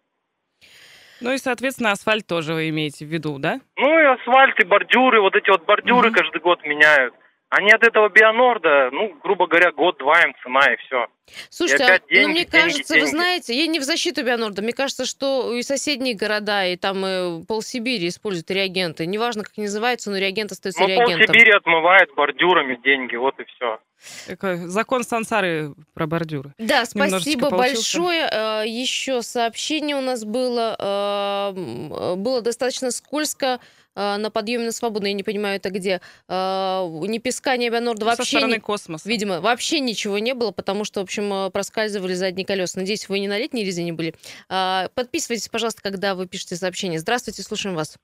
Ну 1.21 1.31
и, 1.31 1.37
соответственно, 1.37 1.91
асфальт 1.91 2.27
тоже 2.27 2.53
вы 2.53 2.67
имеете 2.69 3.05
в 3.05 3.09
виду, 3.09 3.37
да? 3.39 3.59
Ну 3.77 3.99
и 3.99 4.03
асфальт, 4.03 4.59
и 4.59 4.65
бордюры, 4.65 5.21
вот 5.21 5.35
эти 5.35 5.49
вот 5.49 5.63
бордюры 5.63 6.09
Мгм. 6.09 6.15
каждый 6.17 6.41
год 6.41 6.61
меняют. 6.65 7.13
Они 7.55 7.71
от 7.71 7.83
этого 7.83 8.09
Бионорда, 8.09 8.89
ну, 8.91 9.13
грубо 9.23 9.47
говоря, 9.47 9.71
год-два 9.71 10.21
им 10.23 10.33
цена 10.43 10.73
и 10.73 10.77
все. 10.77 11.07
Слушайте, 11.49 11.83
опять 11.85 12.01
а, 12.01 12.05
ну, 12.09 12.15
деньги, 12.15 12.25
мне 12.31 12.39
деньги, 12.45 12.51
кажется, 12.51 12.93
вы 12.93 12.99
деньги. 13.01 13.11
знаете, 13.11 13.53
я 13.55 13.67
не 13.67 13.79
в 13.79 13.83
защиту 13.83 14.23
Бионорда, 14.23 14.61
мне 14.61 14.73
кажется, 14.73 15.05
что 15.05 15.53
и 15.53 15.61
соседние 15.63 16.15
города, 16.15 16.65
и 16.65 16.75
там 16.75 17.05
и 17.05 17.43
полсибири 17.45 18.07
используют 18.07 18.49
реагенты. 18.51 19.05
Неважно, 19.05 19.43
как 19.43 19.53
они 19.57 19.67
называются, 19.67 20.09
но 20.11 20.17
реагент 20.17 20.51
остается 20.51 20.81
Ну, 20.81 20.87
реагентом. 20.87 21.19
полсибири 21.27 21.51
отмывает 21.51 22.09
бордюрами 22.15 22.75
деньги, 22.83 23.15
вот 23.15 23.39
и 23.39 23.45
все. 23.45 23.79
Такой 24.27 24.57
закон 24.57 25.03
сансары 25.03 25.73
про 25.93 26.07
бордюры. 26.07 26.53
Да, 26.57 26.83
спасибо 26.85 27.49
большое. 27.49 28.27
Э, 28.29 28.63
Еще 28.67 29.21
сообщение 29.21 29.95
у 29.95 30.01
нас 30.01 30.25
было. 30.25 30.75
э, 30.77 31.53
э, 31.55 32.15
Было 32.15 32.41
достаточно 32.41 32.91
скользко 32.91 33.45
э, 33.45 33.59
на 33.95 34.31
подъеме 34.31 34.65
на 34.65 34.71
свободу. 34.71 35.05
Я 35.05 35.13
не 35.13 35.23
понимаю, 35.23 35.57
это 35.57 35.69
где. 35.69 36.01
Э, 36.27 36.81
Ни 37.07 37.19
песка, 37.19 37.55
ни 37.57 37.67
авианорда 37.67 38.01
Со 38.01 38.05
вообще 38.17 38.37
стороны 38.37 38.53
не- 38.55 38.59
космоса. 38.59 39.07
Видимо, 39.07 39.39
вообще 39.41 39.79
ничего 39.79 40.17
не 40.19 40.33
было, 40.33 40.51
потому 40.51 40.83
что, 40.85 40.99
в 40.99 41.03
общем, 41.03 41.31
э, 41.31 41.49
проскальзывали 41.51 42.13
задние 42.13 42.45
колеса. 42.45 42.79
Надеюсь, 42.79 43.07
вы 43.09 43.19
не 43.19 43.27
на 43.27 43.37
летней 43.37 43.63
резине 43.63 43.93
были. 43.93 44.13
А, 44.49 44.87
Подписывайтесь, 44.95 45.49
пожалуйста, 45.49 45.81
когда 45.81 46.15
вы 46.15 46.27
пишете 46.27 46.55
сообщение. 46.55 46.99
Здравствуйте, 46.99 47.43
слушаем 47.43 47.75
вас. 47.75 47.97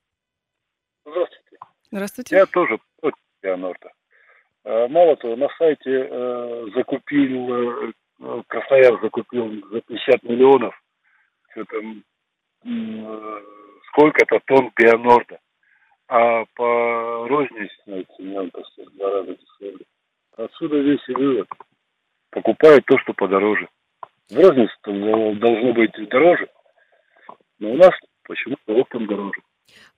Здравствуйте. 1.04 1.58
Здравствуйте. 1.90 2.36
Я 2.36 2.46
тоже 2.46 2.78
против. 3.00 3.18
Э, 3.42 4.86
Мало 4.88 5.16
того, 5.16 5.36
на 5.36 5.48
сайте 5.58 5.90
э, 6.10 6.66
закупил, 6.74 7.88
э, 7.88 8.42
Краснояр 8.46 9.00
закупил 9.02 9.50
за 9.72 9.80
50 9.80 10.22
миллионов 10.24 10.74
что 11.52 11.64
там, 11.64 12.04
э, 12.64 13.40
сколько-то 13.88 14.38
тонн 14.46 14.70
Бионорда. 14.76 15.40
А 16.12 16.44
по 16.56 17.28
рознице, 17.28 17.72
знаете, 17.86 18.12
нам 18.18 18.50
почти 18.50 18.82
в 18.82 18.96
два 18.96 19.10
раза 19.10 19.36
дешевле. 19.36 19.84
Отсюда 20.36 20.78
весь 20.78 21.08
и 21.08 21.12
вывод. 21.12 21.46
Покупают 22.30 22.84
то, 22.86 22.98
что 22.98 23.12
подороже. 23.14 23.68
В 24.28 24.34
рознице 24.34 24.74
должно 24.84 25.72
быть 25.72 25.92
дороже, 26.08 26.48
но 27.60 27.70
у 27.70 27.76
нас 27.76 27.92
почему-то 28.24 28.74
оптом 28.74 29.06
дороже. 29.06 29.40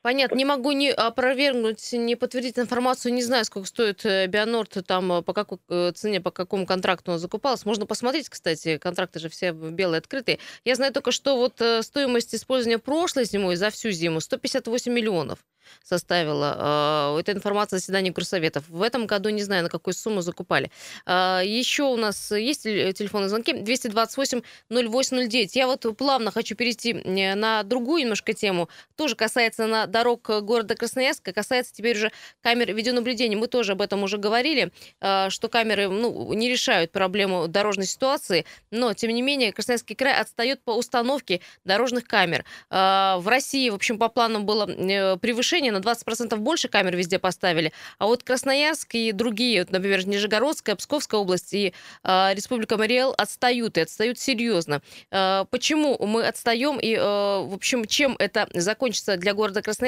Понятно, 0.02 0.34
не 0.34 0.44
могу 0.44 0.72
ни 0.72 0.88
опровергнуть, 0.88 1.92
ни 1.92 2.14
подтвердить 2.16 2.58
информацию, 2.58 3.14
не 3.14 3.22
знаю, 3.22 3.44
сколько 3.44 3.68
стоит 3.68 4.04
э, 4.04 4.26
Бионорд, 4.26 4.84
там, 4.84 5.12
э, 5.12 5.22
по 5.22 5.32
какой 5.32 5.58
э, 5.68 5.92
цене, 5.94 6.20
по 6.20 6.32
какому 6.32 6.66
контракту 6.66 7.12
он 7.12 7.20
закупался. 7.20 7.68
Можно 7.68 7.86
посмотреть, 7.86 8.28
кстати, 8.28 8.78
контракты 8.78 9.20
же 9.20 9.28
все 9.28 9.52
белые, 9.52 9.98
открытые. 9.98 10.40
Я 10.64 10.74
знаю 10.74 10.92
только, 10.92 11.12
что 11.12 11.36
вот 11.36 11.62
стоимость 11.84 12.34
использования 12.34 12.78
прошлой 12.78 13.26
зимой 13.26 13.54
за 13.54 13.70
всю 13.70 13.92
зиму 13.92 14.20
158 14.20 14.92
миллионов 14.92 15.38
составила. 15.84 17.16
Эта 17.18 17.32
информация 17.32 17.78
заседания 17.78 18.10
горсоветов. 18.10 18.68
В 18.68 18.82
этом 18.82 19.06
году 19.06 19.28
не 19.30 19.42
знаю, 19.42 19.62
на 19.62 19.68
какую 19.68 19.94
сумму 19.94 20.20
закупали. 20.20 20.70
Еще 21.06 21.84
у 21.84 21.96
нас 21.96 22.32
есть 22.32 22.64
телефонные 22.64 23.28
звонки 23.28 23.52
228-0809. 23.52 25.50
Я 25.54 25.66
вот 25.68 25.86
плавно 25.96 26.32
хочу 26.32 26.56
перейти 26.56 26.94
на 26.94 27.62
другую 27.62 28.02
немножко 28.02 28.34
тему. 28.34 28.68
Тоже 28.96 29.14
касается 29.14 29.66
на 29.66 29.86
дорог 29.92 30.22
города 30.22 30.74
Красноярска, 30.74 31.32
касается 31.32 31.72
теперь 31.72 31.96
уже 31.96 32.12
камер 32.40 32.74
видеонаблюдения. 32.74 33.36
Мы 33.36 33.46
тоже 33.46 33.72
об 33.72 33.82
этом 33.82 34.02
уже 34.02 34.18
говорили, 34.18 34.72
что 35.00 35.48
камеры 35.48 35.88
ну, 35.88 36.32
не 36.32 36.48
решают 36.48 36.90
проблему 36.90 37.46
дорожной 37.48 37.86
ситуации, 37.86 38.44
но, 38.70 38.94
тем 38.94 39.10
не 39.10 39.22
менее, 39.22 39.52
Красноярский 39.52 39.94
край 39.94 40.14
отстает 40.14 40.62
по 40.62 40.72
установке 40.72 41.40
дорожных 41.64 42.06
камер. 42.06 42.44
В 42.70 43.24
России, 43.26 43.70
в 43.70 43.74
общем, 43.74 43.98
по 43.98 44.08
планам 44.08 44.46
было 44.46 44.68
э, 44.68 45.16
превышение 45.18 45.72
на 45.72 45.78
20% 45.78 46.36
больше 46.36 46.68
камер 46.68 46.96
везде 46.96 47.18
поставили. 47.18 47.72
А 47.98 48.06
вот 48.06 48.22
Красноярск 48.22 48.94
и 48.94 49.12
другие, 49.12 49.66
например, 49.68 50.06
Нижегородская, 50.06 50.76
Псковская 50.76 51.20
область 51.20 51.52
и 51.54 51.72
э, 52.04 52.34
Республика 52.34 52.76
Мариэл 52.76 53.14
отстают, 53.16 53.78
и 53.78 53.82
отстают 53.82 54.18
серьезно. 54.18 54.82
Э, 55.10 55.44
почему 55.50 55.96
мы 56.06 56.26
отстаем 56.26 56.78
и, 56.78 56.94
э, 56.94 57.00
в 57.00 57.54
общем, 57.54 57.84
чем 57.84 58.16
это 58.18 58.48
закончится 58.54 59.16
для 59.16 59.34
города 59.34 59.62
Красноярска, 59.62 59.81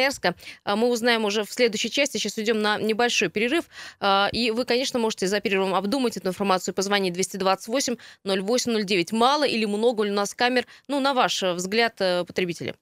э, 0.64 0.74
мы 0.74 0.88
узнаем 0.88 1.24
уже 1.24 1.44
в 1.44 1.52
следующей 1.52 1.90
части. 1.90 2.18
Сейчас 2.18 2.36
уйдем 2.36 2.60
на 2.60 2.78
небольшой 2.78 3.28
перерыв. 3.28 3.64
Э, 4.00 4.28
и 4.32 4.50
вы, 4.50 4.64
конечно, 4.64 4.98
можете 4.98 5.26
за 5.26 5.40
перерывом 5.40 5.74
обдумать 5.74 6.16
эту 6.16 6.28
информацию, 6.28 6.74
позвонить 6.74 7.14
228 7.14 7.96
0809. 8.24 9.12
Мало 9.12 9.44
или 9.44 9.64
много 9.64 10.04
ли 10.04 10.10
у 10.10 10.14
нас 10.14 10.34
камер, 10.34 10.66
ну, 10.88 11.00
на 11.00 11.14
ваш 11.14 11.42
взгляд, 11.42 11.96
потребителя? 11.96 12.74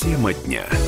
Тема 0.00 0.34
дня. 0.34 0.83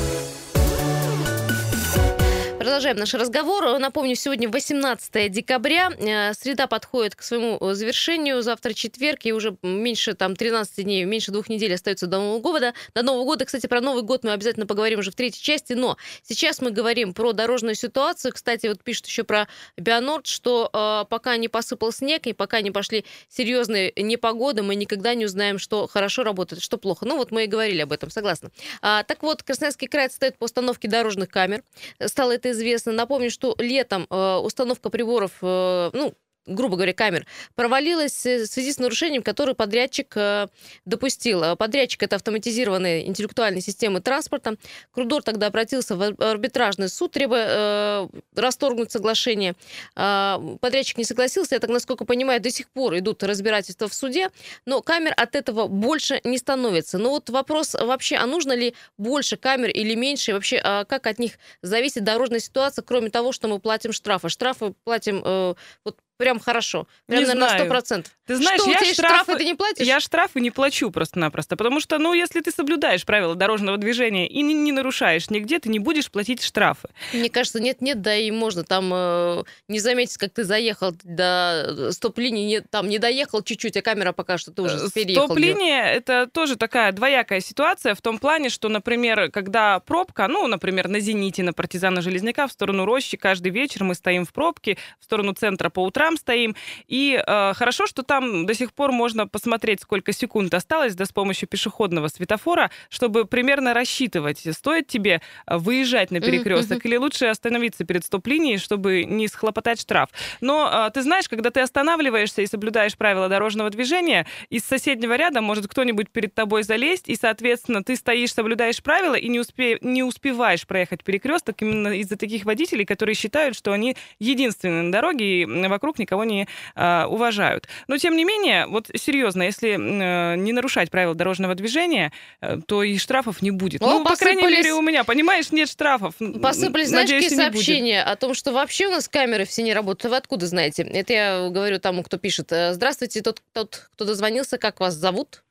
Продолжаем 2.67 2.97
наш 2.97 3.13
разговор. 3.13 3.79
Напомню, 3.79 4.13
сегодня 4.15 4.49
18 4.49 5.31
декабря. 5.31 5.89
Э, 5.99 6.33
среда 6.33 6.67
подходит 6.67 7.15
к 7.15 7.21
своему 7.21 7.57
э, 7.61 7.73
завершению. 7.75 8.41
Завтра 8.41 8.73
четверг, 8.73 9.19
и 9.23 9.31
уже 9.31 9.55
меньше 9.61 10.15
там 10.15 10.35
13 10.35 10.83
дней, 10.83 11.05
меньше 11.05 11.31
двух 11.31 11.47
недель 11.47 11.73
остается 11.73 12.07
до 12.07 12.19
Нового 12.19 12.41
года. 12.41 12.73
До 12.93 13.03
Нового 13.03 13.23
года, 13.23 13.45
кстати, 13.45 13.67
про 13.67 13.79
Новый 13.79 14.03
год 14.03 14.25
мы 14.25 14.33
обязательно 14.33 14.65
поговорим 14.65 14.99
уже 14.99 15.11
в 15.11 15.15
третьей 15.15 15.41
части. 15.41 15.71
Но 15.71 15.95
сейчас 16.23 16.59
мы 16.59 16.71
говорим 16.71 17.13
про 17.13 17.31
дорожную 17.31 17.73
ситуацию. 17.75 18.33
Кстати, 18.33 18.67
вот 18.67 18.83
пишут 18.83 19.05
еще 19.05 19.23
про 19.23 19.47
Бионорд, 19.77 20.27
что 20.27 20.69
э, 20.73 21.05
пока 21.09 21.37
не 21.37 21.47
посыпал 21.47 21.93
снег 21.93 22.27
и 22.27 22.33
пока 22.33 22.59
не 22.59 22.71
пошли 22.71 23.05
серьезные 23.29 23.93
непогоды, 23.95 24.61
мы 24.61 24.75
никогда 24.75 25.13
не 25.13 25.23
узнаем, 25.23 25.57
что 25.57 25.87
хорошо 25.87 26.25
работает, 26.25 26.61
что 26.61 26.77
плохо. 26.77 27.05
Ну 27.05 27.15
вот 27.15 27.31
мы 27.31 27.45
и 27.45 27.47
говорили 27.47 27.79
об 27.79 27.93
этом, 27.93 28.09
согласна. 28.09 28.51
А, 28.81 29.03
так 29.03 29.23
вот, 29.23 29.41
Красноярский 29.41 29.87
край 29.87 30.09
стоит 30.09 30.37
по 30.37 30.43
установке 30.43 30.89
дорожных 30.89 31.29
камер. 31.29 31.63
Стало 32.05 32.33
это 32.33 32.56
известно. 32.57 32.91
Напомню, 32.91 33.29
что 33.31 33.55
летом 33.57 34.07
э, 34.09 34.35
установка 34.37 34.89
приборов, 34.89 35.31
э, 35.41 35.89
ну, 35.93 36.13
грубо 36.47 36.75
говоря, 36.75 36.93
камер, 36.93 37.25
провалилась 37.55 38.25
в 38.25 38.45
связи 38.45 38.71
с 38.71 38.79
нарушением, 38.79 39.21
которое 39.21 39.53
подрядчик 39.53 40.11
э, 40.15 40.47
допустил. 40.85 41.55
Подрядчик— 41.57 42.03
это 42.03 42.15
автоматизированные 42.15 43.07
интеллектуальные 43.07 43.61
системы 43.61 44.01
транспорта. 44.01 44.55
Крудор 44.91 45.23
тогда 45.23 45.47
обратился 45.47 45.95
в 45.95 46.01
арбитражный 46.19 46.89
суд, 46.89 47.11
требуя 47.11 47.45
э, 47.49 48.07
расторгнуть 48.35 48.91
соглашение. 48.91 49.55
Э, 49.95 50.37
подрядчик 50.61 50.97
не 50.97 51.03
согласился. 51.03 51.55
Я 51.55 51.59
так, 51.59 51.69
насколько 51.69 52.05
понимаю, 52.05 52.41
до 52.41 52.49
сих 52.49 52.69
пор 52.69 52.97
идут 52.97 53.23
разбирательства 53.23 53.87
в 53.87 53.93
суде, 53.93 54.29
но 54.65 54.81
камер 54.81 55.13
от 55.15 55.35
этого 55.35 55.67
больше 55.67 56.21
не 56.23 56.37
становится. 56.37 56.97
Но 56.97 57.11
вот 57.11 57.29
вопрос 57.29 57.73
вообще, 57.73 58.15
а 58.15 58.25
нужно 58.25 58.53
ли 58.53 58.73
больше 58.97 59.37
камер 59.37 59.69
или 59.69 59.95
меньше? 59.95 60.31
И 60.31 60.33
вообще, 60.33 60.61
а 60.63 60.85
как 60.85 61.07
от 61.07 61.19
них 61.19 61.33
зависит 61.61 62.03
дорожная 62.03 62.39
ситуация, 62.39 62.83
кроме 62.83 63.09
того, 63.09 63.31
что 63.31 63.47
мы 63.47 63.59
платим 63.59 63.91
штрафы? 63.91 64.29
Штрафы 64.29 64.73
платим 64.83 65.21
э, 65.23 65.55
вот 65.83 65.97
прям 66.17 66.39
хорошо. 66.39 66.87
Прям, 67.05 67.21
не 67.21 67.25
наверное, 67.27 67.49
знаю. 67.49 67.69
на 67.69 67.79
100%. 67.79 68.05
Ты 68.27 68.35
знаешь, 68.35 68.61
что, 68.61 68.69
я 68.69 68.77
штрафы, 68.77 68.93
штрафы 68.93 69.35
ты 69.37 69.45
не 69.45 69.55
платишь? 69.55 69.85
Я 69.85 69.99
штрафы 69.99 70.39
не 70.39 70.51
плачу 70.51 70.91
просто-напросто, 70.91 71.57
потому 71.57 71.79
что, 71.79 71.97
ну, 71.97 72.13
если 72.13 72.41
ты 72.41 72.51
соблюдаешь 72.51 73.05
правила 73.05 73.35
дорожного 73.35 73.77
движения 73.77 74.27
и 74.27 74.41
не, 74.41 74.53
не 74.53 74.71
нарушаешь 74.71 75.29
нигде, 75.29 75.59
ты 75.59 75.69
не 75.69 75.79
будешь 75.79 76.11
платить 76.11 76.43
штрафы. 76.43 76.89
Мне 77.13 77.29
кажется, 77.29 77.59
нет-нет, 77.59 78.01
да 78.01 78.15
и 78.15 78.31
можно 78.31 78.63
там 78.63 78.91
э, 78.93 79.43
не 79.67 79.79
заметить, 79.79 80.17
как 80.17 80.31
ты 80.33 80.43
заехал 80.43 80.93
до 81.03 81.91
стоп-линии, 81.91 82.45
не, 82.45 82.61
там 82.61 82.87
не 82.87 82.99
доехал 82.99 83.41
чуть-чуть, 83.41 83.77
а 83.77 83.81
камера 83.81 84.11
пока 84.11 84.37
что 84.37 84.51
ты 84.51 84.61
уже 84.61 84.77
Э, 84.77 84.89
переехал. 84.93 85.25
Стоп-линия— 85.25 85.85
это 85.93 86.27
тоже 86.27 86.55
такая 86.55 86.91
двоякая 86.91 87.39
ситуация 87.39 87.95
в 87.95 88.01
том 88.01 88.17
плане, 88.19 88.49
что, 88.49 88.69
например, 88.69 89.31
когда 89.31 89.79
пробка, 89.79 90.27
ну, 90.27 90.47
например, 90.47 90.87
на 90.87 90.99
«Зените», 90.99 91.43
на 91.43 91.53
«Партизана 91.53 92.01
Железняка» 92.01 92.47
в 92.47 92.51
сторону 92.51 92.85
Рощи 92.85 93.17
каждый 93.17 93.51
вечер 93.51 93.83
мы 93.83 93.95
стоим 93.95 94.25
в 94.25 94.33
пробке, 94.33 94.77
в 94.99 95.05
сторону 95.05 95.33
центра 95.33 95.69
по 95.69 95.83
утрам 95.83 96.17
стоим, 96.17 96.55
и 96.87 97.21
э, 97.25 97.53
хорошо, 97.53 97.87
что 97.87 98.03
там 98.03 98.16
до 98.21 98.53
сих 98.53 98.73
пор 98.73 98.91
можно 98.91 99.27
посмотреть, 99.27 99.81
сколько 99.81 100.13
секунд 100.13 100.53
осталось, 100.53 100.95
да, 100.95 101.05
с 101.05 101.11
помощью 101.11 101.47
пешеходного 101.47 102.07
светофора, 102.07 102.71
чтобы 102.89 103.25
примерно 103.25 103.73
рассчитывать, 103.73 104.43
стоит 104.51 104.87
тебе 104.87 105.21
э, 105.45 105.57
выезжать 105.57 106.11
на 106.11 106.19
перекресток 106.19 106.85
или 106.85 106.97
лучше 106.97 107.25
остановиться 107.25 107.85
перед 107.85 108.05
стоп-линией, 108.05 108.57
чтобы 108.57 109.03
не 109.03 109.27
схлопотать 109.27 109.81
штраф. 109.81 110.09
Но 110.41 110.69
э, 110.71 110.91
ты 110.91 111.01
знаешь, 111.01 111.29
когда 111.29 111.49
ты 111.49 111.61
останавливаешься 111.61 112.41
и 112.41 112.47
соблюдаешь 112.47 112.97
правила 112.97 113.29
дорожного 113.29 113.69
движения, 113.69 114.25
из 114.49 114.63
соседнего 114.63 115.15
ряда 115.15 115.41
может 115.41 115.67
кто-нибудь 115.67 116.09
перед 116.09 116.33
тобой 116.33 116.63
залезть, 116.63 117.09
и, 117.09 117.15
соответственно, 117.15 117.83
ты 117.83 117.95
стоишь, 117.95 118.33
соблюдаешь 118.33 118.81
правила 118.81 119.15
и 119.15 119.27
не, 119.27 119.39
успе... 119.39 119.77
не 119.81 120.03
успеваешь 120.03 120.65
проехать 120.65 121.03
перекресток 121.03 121.61
именно 121.61 121.89
из-за 121.99 122.17
таких 122.17 122.45
водителей, 122.45 122.85
которые 122.85 123.15
считают, 123.15 123.55
что 123.55 123.71
они 123.71 123.95
единственные 124.19 124.83
на 124.83 124.91
дороге 124.91 125.41
и 125.41 125.45
вокруг 125.45 125.99
никого 125.99 126.23
не 126.23 126.47
э, 126.75 127.05
уважают. 127.05 127.67
Но, 127.87 127.97
тем 128.07 128.15
не 128.15 128.23
менее, 128.23 128.67
вот 128.67 128.87
серьезно, 128.95 129.43
если 129.43 129.71
э, 129.71 130.35
не 130.37 130.53
нарушать 130.53 130.89
правила 130.89 131.13
дорожного 131.13 131.55
движения, 131.55 132.13
э, 132.39 132.55
то 132.65 132.81
и 132.81 132.97
штрафов 132.97 133.41
не 133.41 133.51
будет. 133.51 133.81
О, 133.81 133.85
ну, 133.85 134.05
по 134.05 134.15
крайней 134.15 134.47
мере, 134.47 134.71
у 134.71 134.81
меня, 134.81 135.03
понимаешь, 135.03 135.51
нет 135.51 135.67
штрафов. 135.67 136.15
Посыпались, 136.41 136.87
знаешь, 136.87 137.09
Надеюсь, 137.09 137.25
какие 137.25 137.37
сообщения 137.37 138.01
о 138.01 138.15
том, 138.15 138.33
что 138.33 138.53
вообще 138.53 138.87
у 138.87 138.91
нас 138.91 139.09
камеры 139.09 139.43
все 139.43 139.61
не 139.61 139.73
работают. 139.73 140.09
Вы 140.11 140.15
откуда 140.15 140.45
знаете? 140.45 140.83
Это 140.83 141.11
я 141.11 141.49
говорю 141.49 141.81
тому, 141.81 142.01
кто 142.01 142.17
пишет. 142.17 142.49
Э, 142.53 142.71
Здравствуйте, 142.71 143.21
тот, 143.21 143.41
тот 143.51 143.89
кто 143.93 144.05
дозвонился, 144.05 144.57
как 144.57 144.79
вас 144.79 144.93
зовут? 144.93 145.43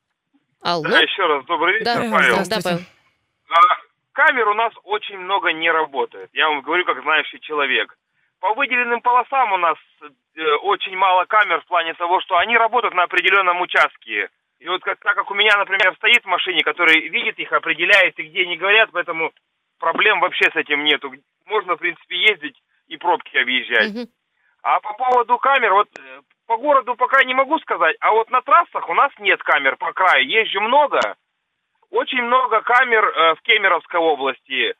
Алло? 0.61 0.81
Да, 0.81 0.99
еще 0.99 1.27
раз 1.27 1.45
добрый 1.45 1.73
вечер, 1.73 1.85
Да, 1.85 1.95
Павел. 2.11 2.37
да. 2.47 2.59
Павел. 2.63 2.79
А, 3.49 3.59
камер 4.13 4.47
у 4.47 4.55
нас 4.55 4.73
очень 4.83 5.19
много 5.19 5.53
не 5.53 5.69
работает. 5.69 6.31
Я 6.33 6.47
вам 6.49 6.63
говорю, 6.63 6.85
как 6.85 7.03
знающий 7.03 7.39
человек. 7.39 7.95
По 8.39 8.53
выделенным 8.53 9.01
полосам 9.01 9.53
у 9.53 9.57
нас 9.57 9.77
э, 10.01 10.43
очень 10.63 10.95
мало 10.95 11.25
камер 11.25 11.61
в 11.61 11.65
плане 11.65 11.93
того, 11.95 12.21
что 12.21 12.37
они 12.37 12.57
работают 12.57 12.93
на 12.93 13.03
определенном 13.03 13.61
участке. 13.61 14.29
И 14.59 14.67
вот 14.67 14.81
как, 14.83 14.99
так 14.99 15.15
как 15.15 15.29
у 15.31 15.35
меня, 15.35 15.55
например, 15.57 15.95
стоит 15.95 16.23
в 16.23 16.27
машине, 16.27 16.63
который 16.63 17.07
видит 17.09 17.39
их, 17.39 17.51
определяет 17.51 18.17
и 18.19 18.23
где 18.23 18.43
они 18.43 18.57
говорят, 18.57 18.89
поэтому 18.91 19.31
проблем 19.79 20.19
вообще 20.19 20.45
с 20.51 20.55
этим 20.55 20.83
нету. 20.83 21.11
Можно, 21.45 21.75
в 21.75 21.79
принципе, 21.79 22.15
ездить 22.17 22.59
и 22.87 22.97
пробки 22.97 23.37
объезжать. 23.37 24.07
А 24.63 24.79
по 24.79 24.93
поводу 24.93 25.37
камер, 25.37 25.73
вот 25.73 25.87
э, 25.99 26.21
по 26.47 26.57
городу 26.57 26.95
пока 26.95 27.23
не 27.23 27.33
могу 27.33 27.59
сказать, 27.59 27.95
а 27.99 28.11
вот 28.11 28.29
на 28.31 28.41
трассах 28.41 28.89
у 28.89 28.93
нас 28.93 29.11
нет 29.19 29.41
камер 29.43 29.77
по 29.77 29.93
краю. 29.93 30.27
Езжу 30.27 30.61
много, 30.61 31.15
очень 31.89 32.21
много 32.21 32.61
камер 32.61 33.05
э, 33.05 33.35
в 33.35 33.41
Кемеровской 33.41 33.99
области. 33.99 34.75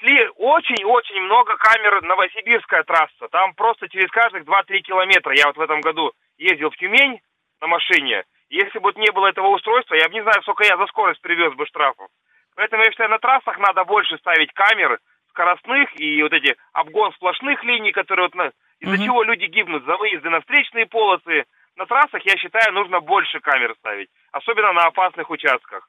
Сли- 0.00 0.28
Очень-очень 0.36 1.20
много 1.22 1.56
камер 1.56 2.02
Новосибирская 2.02 2.82
трасса. 2.84 3.28
Там 3.30 3.54
просто 3.54 3.88
через 3.88 4.10
каждых 4.10 4.44
2-3 4.44 4.80
километра. 4.80 5.34
Я 5.36 5.46
вот 5.46 5.56
в 5.56 5.60
этом 5.60 5.80
году 5.80 6.12
ездил 6.36 6.70
в 6.70 6.76
Тюмень 6.76 7.20
на 7.60 7.66
машине. 7.68 8.24
Если 8.50 8.78
бы 8.78 8.92
не 8.96 9.10
было 9.12 9.28
этого 9.28 9.48
устройства, 9.48 9.94
я 9.94 10.08
бы 10.08 10.14
не 10.14 10.22
знаю, 10.22 10.42
сколько 10.42 10.64
я 10.64 10.76
за 10.76 10.86
скорость 10.86 11.20
привез 11.22 11.52
бы 11.54 11.66
штрафов. 11.66 12.08
Поэтому 12.56 12.82
я 12.84 12.90
считаю, 12.90 13.10
на 13.10 13.18
трассах 13.18 13.58
надо 13.58 13.84
больше 13.84 14.16
ставить 14.18 14.52
камер 14.52 14.98
скоростных 15.30 15.98
и 15.98 16.22
вот 16.22 16.32
эти 16.32 16.54
обгон 16.72 17.12
сплошных 17.14 17.64
линий, 17.64 17.90
которые 17.92 18.26
вот 18.26 18.34
на- 18.34 18.52
из-за 18.80 18.94
Мгм. 18.96 19.04
чего 19.04 19.22
люди 19.24 19.46
гибнут 19.46 19.84
за 19.84 19.96
выезды 19.96 20.28
на 20.30 20.40
встречные 20.40 20.86
полосы. 20.86 21.44
На 21.76 21.86
трассах, 21.86 22.22
я 22.24 22.36
считаю, 22.36 22.72
нужно 22.72 23.00
больше 23.00 23.40
камер 23.40 23.74
ставить, 23.78 24.08
особенно 24.30 24.72
на 24.72 24.84
опасных 24.84 25.30
участках. 25.30 25.88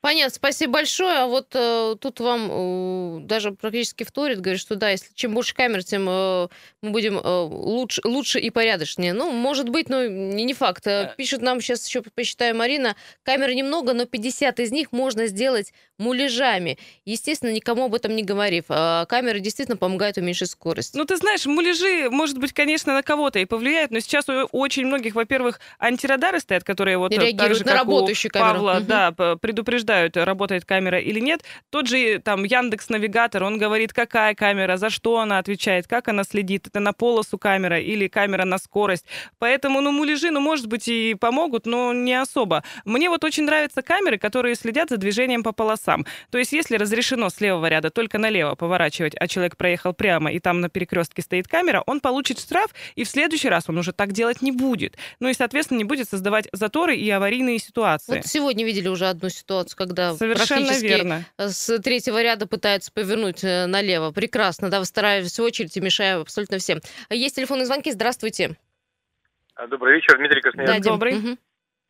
Понятно, 0.00 0.34
спасибо 0.34 0.74
большое. 0.74 1.18
А 1.20 1.26
вот 1.26 1.48
э, 1.54 1.96
тут 2.00 2.20
вам 2.20 2.48
э, 2.50 3.20
даже 3.22 3.52
практически 3.52 4.04
вторит, 4.04 4.40
говорит, 4.40 4.60
что 4.60 4.76
да, 4.76 4.90
если 4.90 5.08
чем 5.14 5.34
больше 5.34 5.54
камер, 5.54 5.82
тем 5.84 6.06
э, 6.08 6.48
мы 6.82 6.90
будем 6.90 7.18
э, 7.18 7.22
лучше, 7.42 8.00
лучше 8.04 8.38
и 8.40 8.50
порядочнее. 8.50 9.12
Ну, 9.12 9.30
может 9.30 9.68
быть, 9.68 9.88
но 9.88 10.06
не, 10.06 10.44
не 10.44 10.54
факт. 10.54 10.86
Э, 10.86 11.14
Пишет 11.16 11.40
нам 11.42 11.60
сейчас 11.60 11.86
еще, 11.86 12.02
посчитаю, 12.02 12.54
Марина, 12.56 12.96
камер 13.22 13.54
немного, 13.54 13.92
но 13.92 14.04
50 14.04 14.60
из 14.60 14.72
них 14.72 14.92
можно 14.92 15.26
сделать 15.26 15.72
муляжами. 15.98 16.78
Естественно, 17.04 17.50
никому 17.50 17.84
об 17.84 17.94
этом 17.94 18.14
не 18.16 18.22
говорив. 18.24 18.64
А 18.68 19.06
камеры 19.06 19.40
действительно 19.40 19.76
помогают 19.76 20.16
уменьшить 20.18 20.50
скорость. 20.50 20.94
Ну, 20.94 21.04
ты 21.04 21.16
знаешь, 21.16 21.46
муляжи, 21.46 22.10
может 22.10 22.38
быть, 22.38 22.52
конечно, 22.52 22.92
на 22.92 23.02
кого-то 23.02 23.38
и 23.38 23.44
повлияют, 23.44 23.90
но 23.90 24.00
сейчас 24.00 24.28
у 24.28 24.46
очень 24.52 24.86
многих, 24.86 25.14
во-первых, 25.14 25.60
антирадары 25.78 26.40
стоят, 26.40 26.64
которые 26.64 26.98
вот 26.98 27.12
так 27.14 27.22
реагируют 27.22 27.58
же, 27.58 27.64
на 27.64 27.72
как 27.72 27.88
у 27.88 27.90
работающую 27.92 28.30
камеру. 28.32 28.52
Павла, 28.54 28.74
Мгм. 28.74 28.86
да, 28.86 29.12
п- 29.12 29.36
предупреждают, 29.62 30.16
работает 30.16 30.64
камера 30.64 30.98
или 30.98 31.20
нет. 31.20 31.42
Тот 31.70 31.86
же 31.86 32.18
там 32.18 32.44
Яндекс 32.44 32.88
Навигатор, 32.88 33.44
он 33.44 33.58
говорит, 33.58 33.92
какая 33.92 34.34
камера, 34.34 34.76
за 34.76 34.90
что 34.90 35.18
она 35.18 35.38
отвечает, 35.38 35.86
как 35.86 36.08
она 36.08 36.24
следит, 36.24 36.66
это 36.66 36.80
на 36.80 36.92
полосу 36.92 37.38
камера 37.38 37.80
или 37.80 38.08
камера 38.08 38.44
на 38.44 38.58
скорость. 38.58 39.06
Поэтому, 39.38 39.80
ну, 39.80 39.92
муляжи, 39.92 40.30
ну, 40.30 40.40
может 40.40 40.66
быть, 40.66 40.88
и 40.88 41.14
помогут, 41.14 41.66
но 41.66 41.92
не 41.92 42.14
особо. 42.14 42.64
Мне 42.84 43.08
вот 43.08 43.24
очень 43.24 43.44
нравятся 43.44 43.82
камеры, 43.82 44.18
которые 44.18 44.54
следят 44.54 44.90
за 44.90 44.96
движением 44.96 45.42
по 45.42 45.52
полосам. 45.52 46.06
То 46.30 46.38
есть, 46.38 46.52
если 46.52 46.76
разрешено 46.76 47.30
с 47.30 47.40
левого 47.40 47.66
ряда 47.66 47.90
только 47.90 48.18
налево 48.18 48.54
поворачивать, 48.54 49.14
а 49.18 49.28
человек 49.28 49.56
проехал 49.56 49.92
прямо, 49.92 50.32
и 50.32 50.40
там 50.40 50.60
на 50.60 50.68
перекрестке 50.68 51.22
стоит 51.22 51.48
камера, 51.48 51.82
он 51.86 52.00
получит 52.00 52.40
штраф, 52.40 52.74
и 52.96 53.04
в 53.04 53.08
следующий 53.08 53.48
раз 53.48 53.64
он 53.68 53.78
уже 53.78 53.92
так 53.92 54.12
делать 54.12 54.42
не 54.42 54.52
будет. 54.52 54.96
Ну 55.20 55.28
и, 55.28 55.34
соответственно, 55.34 55.78
не 55.78 55.84
будет 55.84 56.08
создавать 56.08 56.48
заторы 56.52 56.96
и 56.96 57.08
аварийные 57.10 57.58
ситуации. 57.58 58.16
Вот 58.16 58.26
сегодня 58.26 58.64
видели 58.64 58.88
уже 58.88 59.06
одну 59.06 59.28
ситуацию, 59.28 59.51
когда 59.74 60.14
Совершенно 60.14 60.66
практически 60.66 60.86
верно. 60.86 61.24
с 61.38 61.78
третьего 61.80 62.22
ряда 62.22 62.46
пытаются 62.46 62.92
повернуть 62.92 63.44
э, 63.44 63.66
налево. 63.66 64.10
Прекрасно, 64.12 64.70
да, 64.70 64.78
выстраиваясь 64.80 65.38
в 65.38 65.42
очередь 65.42 65.76
и 65.76 65.80
мешая 65.80 66.20
абсолютно 66.20 66.58
всем. 66.58 66.80
Есть 67.10 67.36
телефонные 67.36 67.66
звонки, 67.66 67.90
здравствуйте. 67.90 68.56
А, 69.54 69.66
Добрый 69.66 69.94
вечер, 69.96 70.16
Дмитрий 70.18 70.40
Красноярский. 70.40 70.78
Да, 70.80 70.82
Дим. 70.82 70.92
добрый. 70.94 71.14
Мгм. 71.14 71.38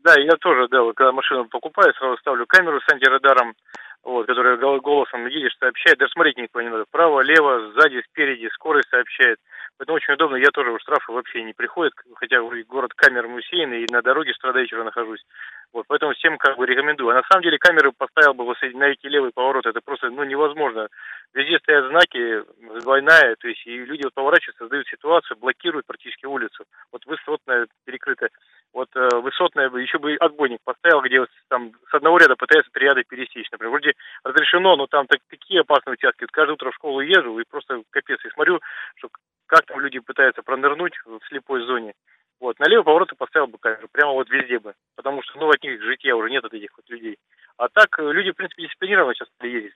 Да, 0.00 0.14
я 0.18 0.36
тоже, 0.36 0.68
да, 0.68 0.82
вот 0.82 0.96
когда 0.96 1.12
машину 1.12 1.44
покупаю, 1.46 1.94
сразу 1.94 2.16
ставлю 2.18 2.44
камеру 2.46 2.80
с 2.80 2.92
антирадаром, 2.92 3.54
вот, 4.02 4.26
которая 4.26 4.56
гол- 4.56 4.80
голосом 4.80 5.26
едешь, 5.28 5.56
сообщает, 5.60 5.98
даже 5.98 6.10
смотреть 6.10 6.36
никого 6.38 6.62
не 6.62 6.70
надо. 6.70 6.84
Право, 6.90 7.20
лево, 7.20 7.72
сзади, 7.72 8.02
спереди, 8.10 8.48
скорость 8.52 8.88
сообщает. 8.90 9.38
Поэтому 9.78 9.96
очень 9.96 10.14
удобно. 10.14 10.36
Я 10.36 10.50
тоже 10.52 10.76
штрафы 10.80 11.12
вообще 11.12 11.42
не 11.44 11.52
приходят, 11.52 11.92
хотя 12.16 12.40
город 12.66 12.92
камерами 12.94 13.38
усеянный, 13.38 13.84
и 13.84 13.92
на 13.92 14.02
дороге 14.02 14.34
страдающего 14.34 14.78
вечера 14.78 14.84
нахожусь. 14.84 15.24
Вот, 15.72 15.86
поэтому 15.88 16.12
всем 16.12 16.36
как 16.36 16.58
бы 16.58 16.66
рекомендую. 16.66 17.10
А 17.10 17.20
на 17.20 17.22
самом 17.30 17.42
деле 17.42 17.58
камеры 17.58 17.92
поставил 17.92 18.34
бы 18.34 18.44
на 18.44 18.84
эти 18.84 19.06
левые 19.06 19.32
повороты. 19.32 19.70
Это 19.70 19.80
просто, 19.80 20.10
ну, 20.10 20.22
невозможно. 20.24 20.88
Везде 21.32 21.58
стоят 21.60 21.88
знаки, 21.88 22.44
двойная, 22.82 23.36
то 23.36 23.48
есть 23.48 23.66
и 23.66 23.78
люди 23.78 24.02
вот 24.04 24.12
поворачиваются, 24.12 24.64
создают 24.64 24.86
ситуацию, 24.88 25.38
блокируют 25.38 25.86
практически 25.86 26.26
улицу. 26.26 26.64
Вот 26.92 27.06
высотная 27.06 27.68
перекрыта, 27.86 28.28
вот 28.74 28.88
э, 28.94 29.08
высотная, 29.16 29.70
еще 29.70 29.98
бы 29.98 30.14
отбойник 30.16 30.60
поставил, 30.62 31.00
где 31.00 31.20
вот 31.20 31.30
там 31.48 31.72
с 31.90 31.94
одного 31.94 32.18
ряда 32.18 32.36
пытаются 32.36 32.70
три 32.72 32.86
ряда 32.86 33.02
пересечь. 33.04 33.50
Например, 33.50 33.70
вроде 33.70 33.94
разрешено, 34.24 34.76
но 34.76 34.86
там 34.86 35.06
так, 35.06 35.20
такие 35.30 35.62
опасные 35.62 35.94
участки. 35.94 36.24
Вот 36.24 36.30
каждое 36.32 36.52
утро 36.52 36.70
в 36.70 36.74
школу 36.74 37.00
езжу 37.00 37.38
и 37.38 37.44
просто 37.48 37.82
капец. 37.90 38.22
И 38.26 38.30
смотрю, 38.30 38.60
что 38.96 39.08
как 39.46 39.64
там 39.66 39.80
люди 39.80 40.00
пытаются 40.00 40.42
пронырнуть 40.42 40.94
в 41.06 41.20
слепой 41.28 41.64
зоне. 41.66 41.94
Вот, 42.42 42.58
налево 42.58 42.82
повороты 42.82 43.14
поставил 43.14 43.46
бы 43.46 43.56
камеру, 43.58 43.86
прямо 43.92 44.14
вот 44.14 44.28
везде 44.28 44.58
бы. 44.58 44.74
Потому 44.96 45.22
что, 45.22 45.38
ну, 45.38 45.48
от 45.48 45.62
них 45.62 45.80
житья 45.80 46.16
уже 46.16 46.28
нет 46.28 46.44
от 46.44 46.52
этих 46.52 46.76
вот 46.76 46.90
людей. 46.90 47.16
А 47.56 47.68
так, 47.68 47.96
э, 48.00 48.12
люди, 48.12 48.32
в 48.32 48.34
принципе, 48.34 48.64
дисциплинированно 48.64 49.14
сейчас. 49.14 49.28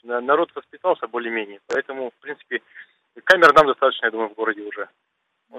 На- 0.03 0.21
Народ 0.21 0.51
воспитался 0.53 1.07
более-менее. 1.07 1.61
Поэтому, 1.69 2.11
в 2.11 2.21
принципе, 2.21 2.63
камер 3.23 3.55
нам 3.55 3.69
достаточно, 3.69 4.07
я 4.07 4.11
думаю, 4.11 4.31
в 4.31 4.35
городе 4.35 4.63
уже. 4.63 4.89
Э, 5.53 5.59